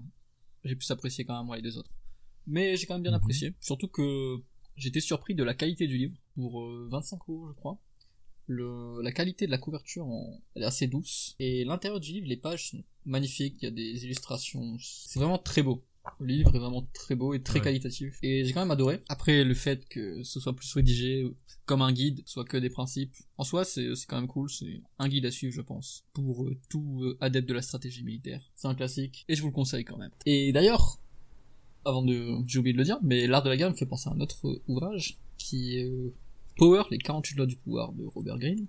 j'ai 0.64 0.74
plus 0.76 0.90
apprécié 0.90 1.24
quand 1.24 1.36
même 1.36 1.46
moi 1.46 1.56
les 1.56 1.62
deux 1.62 1.78
autres. 1.78 1.90
Mais 2.46 2.76
j'ai 2.76 2.86
quand 2.86 2.94
même 2.94 3.02
bien 3.02 3.12
Mhm. 3.12 3.18
apprécié, 3.18 3.54
surtout 3.60 3.88
que 3.88 4.42
j'étais 4.76 5.00
surpris 5.00 5.34
de 5.34 5.42
la 5.44 5.54
qualité 5.54 5.86
du 5.86 5.98
livre 5.98 6.16
pour 6.34 6.62
euh, 6.62 6.88
25 6.90 7.18
euros 7.28 7.48
je 7.48 7.54
crois. 7.54 7.78
Le, 8.46 9.00
la 9.02 9.12
qualité 9.12 9.46
de 9.46 9.50
la 9.52 9.58
couverture 9.58 10.04
en- 10.06 10.40
elle 10.54 10.62
est 10.62 10.66
assez 10.66 10.86
douce. 10.88 11.34
Et 11.38 11.64
l'intérieur 11.64 12.00
du 12.00 12.12
livre 12.12 12.26
les 12.26 12.36
pages 12.36 12.70
sont 12.70 12.82
magnifiques 13.06 13.56
il 13.62 13.64
y 13.66 13.68
a 13.68 13.70
des 13.70 14.04
illustrations 14.04 14.76
c'est 14.80 15.18
vraiment 15.20 15.38
très 15.38 15.62
beau. 15.62 15.84
Le 16.18 16.26
livre 16.26 16.54
est 16.54 16.58
vraiment 16.58 16.84
très 16.92 17.14
beau 17.14 17.32
et 17.32 17.40
très 17.42 17.60
Ouais. 17.60 17.64
qualitatif. 17.64 18.18
Et 18.24 18.44
j'ai 18.44 18.52
quand 18.52 18.60
même 18.60 18.72
adoré. 18.72 19.00
Après 19.08 19.44
le 19.44 19.54
fait 19.54 19.88
que 19.88 20.22
ce 20.24 20.40
soit 20.40 20.54
plus 20.56 20.72
rédigé 20.74 21.24
comme 21.64 21.80
un 21.82 21.92
guide 21.92 22.22
soit 22.26 22.44
que 22.44 22.56
des 22.56 22.70
principes 22.70 23.14
en 23.38 23.44
soi 23.44 23.64
c'est 23.64 23.94
c'est 23.94 24.06
quand 24.06 24.16
même 24.20 24.26
cool. 24.28 24.50
C'est 24.50 24.82
un 24.98 25.08
guide 25.08 25.26
à 25.26 25.30
suivre 25.30 25.54
je 25.54 25.60
pense 25.60 26.04
pour 26.12 26.44
euh, 26.44 26.58
tout 26.68 27.02
euh, 27.04 27.16
adepte 27.20 27.48
de 27.48 27.54
la 27.54 27.62
stratégie 27.62 28.02
militaire. 28.02 28.50
C'est 28.56 28.66
un 28.66 28.74
classique 28.74 29.24
et 29.28 29.36
je 29.36 29.42
vous 29.42 29.48
le 29.48 29.54
conseille 29.54 29.84
quand 29.84 29.96
même. 29.96 30.10
Et 30.26 30.50
d'ailleurs 30.52 30.98
avant 31.84 32.02
de 32.02 32.36
j'ai 32.46 32.58
oublié 32.58 32.72
de 32.72 32.78
le 32.78 32.84
dire 32.84 32.98
mais 33.02 33.26
l'art 33.26 33.42
de 33.42 33.48
la 33.48 33.56
guerre 33.56 33.70
me 33.70 33.74
fait 33.76 33.86
penser 33.86 34.08
à 34.08 34.12
un 34.12 34.20
autre 34.20 34.46
euh, 34.48 34.62
ouvrage 34.68 35.18
qui 35.38 35.78
est 35.78 35.84
euh, 35.84 36.12
Power, 36.56 36.82
les 36.90 36.98
48 36.98 37.36
lois 37.36 37.46
du 37.46 37.56
pouvoir 37.56 37.92
de 37.92 38.04
Robert 38.04 38.38
Greene, 38.38 38.66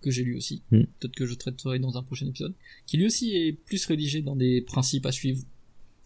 que 0.00 0.10
j'ai 0.10 0.22
lu 0.22 0.36
aussi, 0.36 0.62
Mm. 0.70 0.82
peut-être 1.00 1.14
que 1.16 1.26
je 1.26 1.34
traiterai 1.34 1.78
dans 1.78 1.96
un 1.98 2.02
prochain 2.02 2.26
épisode, 2.26 2.54
qui 2.86 2.96
lui 2.96 3.06
aussi 3.06 3.34
est 3.34 3.52
plus 3.52 3.84
rédigé 3.86 4.22
dans 4.22 4.36
des 4.36 4.62
principes 4.62 5.06
à 5.06 5.12
suivre, 5.12 5.42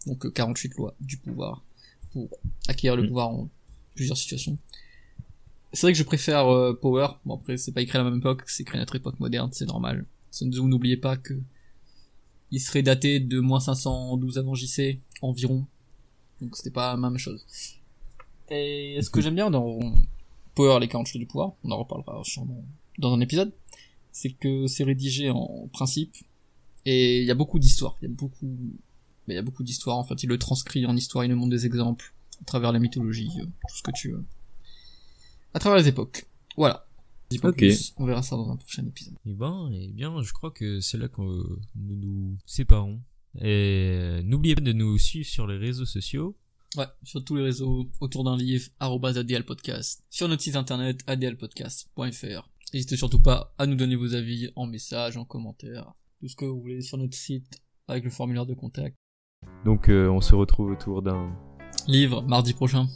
donc 0.07 0.25
euh, 0.25 0.31
48 0.31 0.75
lois 0.77 0.95
du 0.99 1.17
pouvoir, 1.17 1.63
pour 2.11 2.27
acquérir 2.67 2.95
le 2.97 3.03
Mm. 3.03 3.07
pouvoir 3.07 3.29
en 3.29 3.49
plusieurs 3.95 4.17
situations. 4.17 4.57
C'est 5.73 5.81
vrai 5.83 5.93
que 5.93 5.97
je 5.99 6.03
préfère 6.03 6.47
euh, 6.47 6.73
Power, 6.73 7.07
bon 7.25 7.35
après 7.35 7.55
c'est 7.57 7.71
pas 7.71 7.81
écrit 7.81 7.97
à 7.97 8.03
la 8.03 8.09
même 8.09 8.19
époque, 8.19 8.43
c'est 8.47 8.63
écrit 8.63 8.77
à 8.77 8.79
notre 8.79 8.95
époque 8.95 9.19
moderne, 9.19 9.49
c'est 9.53 9.65
normal. 9.67 10.05
Sun 10.31 10.49
n'oubliez 10.49 10.97
pas 10.97 11.15
que 11.17 11.39
il 12.51 12.59
serait 12.59 12.83
daté 12.83 13.19
de 13.21 13.39
moins 13.39 13.59
512 13.61 14.37
avant 14.37 14.55
JC 14.55 14.99
environ, 15.21 15.65
donc 16.41 16.55
c'était 16.57 16.71
pas 16.71 16.91
la 16.91 16.97
même 16.97 17.17
chose. 17.17 17.45
Et 18.49 18.99
ce 19.01 19.09
que 19.09 19.21
j'aime 19.21 19.35
bien 19.35 19.49
dans 19.49 19.79
Power, 20.55 20.79
les 20.79 20.87
48 20.87 21.19
du 21.19 21.25
pouvoir, 21.25 21.53
on 21.63 21.71
en 21.71 21.77
reparlera 21.77 22.21
sûrement 22.23 22.63
dans 22.97 23.13
un 23.13 23.21
épisode, 23.21 23.53
c'est 24.11 24.31
que 24.31 24.67
c'est 24.67 24.83
rédigé 24.83 25.29
en 25.29 25.69
principe, 25.71 26.15
et 26.85 27.21
il 27.21 27.25
y 27.25 27.31
a 27.31 27.35
beaucoup 27.35 27.59
d'histoires, 27.59 27.95
il 28.01 28.09
y 28.09 28.11
a 28.11 28.13
beaucoup, 28.13 28.57
il 29.27 29.33
y 29.33 29.37
a 29.37 29.41
beaucoup 29.41 29.63
d'histoires, 29.63 29.97
en 29.97 30.03
fait, 30.03 30.23
il 30.23 30.29
le 30.29 30.37
transcrit 30.37 30.85
en 30.85 30.95
histoire, 30.95 31.23
il 31.23 31.29
nous 31.29 31.37
montre 31.37 31.51
des 31.51 31.65
exemples, 31.65 32.13
à 32.41 32.45
travers 32.45 32.71
la 32.71 32.79
mythologie, 32.79 33.29
euh, 33.39 33.45
tout 33.45 33.75
ce 33.75 33.83
que 33.83 33.91
tu 33.91 34.11
veux. 34.11 34.25
À 35.53 35.59
travers 35.59 35.77
les 35.79 35.87
époques. 35.87 36.25
Voilà. 36.57 36.85
Ok. 37.43 37.55
plus, 37.55 37.93
on 37.97 38.05
verra 38.05 38.21
ça 38.21 38.35
dans 38.35 38.49
un 38.51 38.57
prochain 38.57 38.85
épisode. 38.85 39.13
Eh 39.25 39.33
ben, 39.33 39.69
eh 39.73 39.87
bien, 39.87 40.21
je 40.21 40.33
crois 40.33 40.51
que 40.51 40.81
c'est 40.81 40.97
là 40.97 41.07
que 41.07 41.21
nous 41.21 41.95
nous 41.95 42.37
séparons. 42.45 42.99
Et 43.39 44.21
n'oubliez 44.23 44.55
pas 44.55 44.61
de 44.61 44.73
nous 44.73 44.97
suivre 44.97 45.27
sur 45.27 45.47
les 45.47 45.57
réseaux 45.57 45.85
sociaux. 45.85 46.37
Ouais, 46.77 46.85
sur 47.03 47.23
tous 47.23 47.35
les 47.35 47.43
réseaux, 47.43 47.89
autour 47.99 48.23
d'un 48.23 48.37
livre, 48.37 48.69
arrobase 48.79 49.17
ADL 49.17 49.43
Podcast, 49.43 50.03
sur 50.09 50.29
notre 50.29 50.41
site 50.41 50.55
internet 50.55 51.01
adlpodcast.fr. 51.05 52.49
N'hésitez 52.73 52.95
surtout 52.95 53.21
pas 53.21 53.53
à 53.57 53.65
nous 53.65 53.75
donner 53.75 53.97
vos 53.97 54.13
avis 54.13 54.49
en 54.55 54.67
message, 54.67 55.17
en 55.17 55.25
commentaire, 55.25 55.93
tout 56.21 56.29
ce 56.29 56.35
que 56.37 56.45
vous 56.45 56.61
voulez 56.61 56.81
sur 56.81 56.97
notre 56.97 57.15
site, 57.15 57.61
avec 57.89 58.05
le 58.05 58.09
formulaire 58.09 58.45
de 58.45 58.53
contact. 58.53 58.95
Donc 59.65 59.89
euh, 59.89 60.07
on 60.07 60.21
se 60.21 60.33
retrouve 60.33 60.71
autour 60.71 61.01
d'un 61.01 61.35
Livre, 61.87 62.21
mardi 62.21 62.53
prochain. 62.53 62.87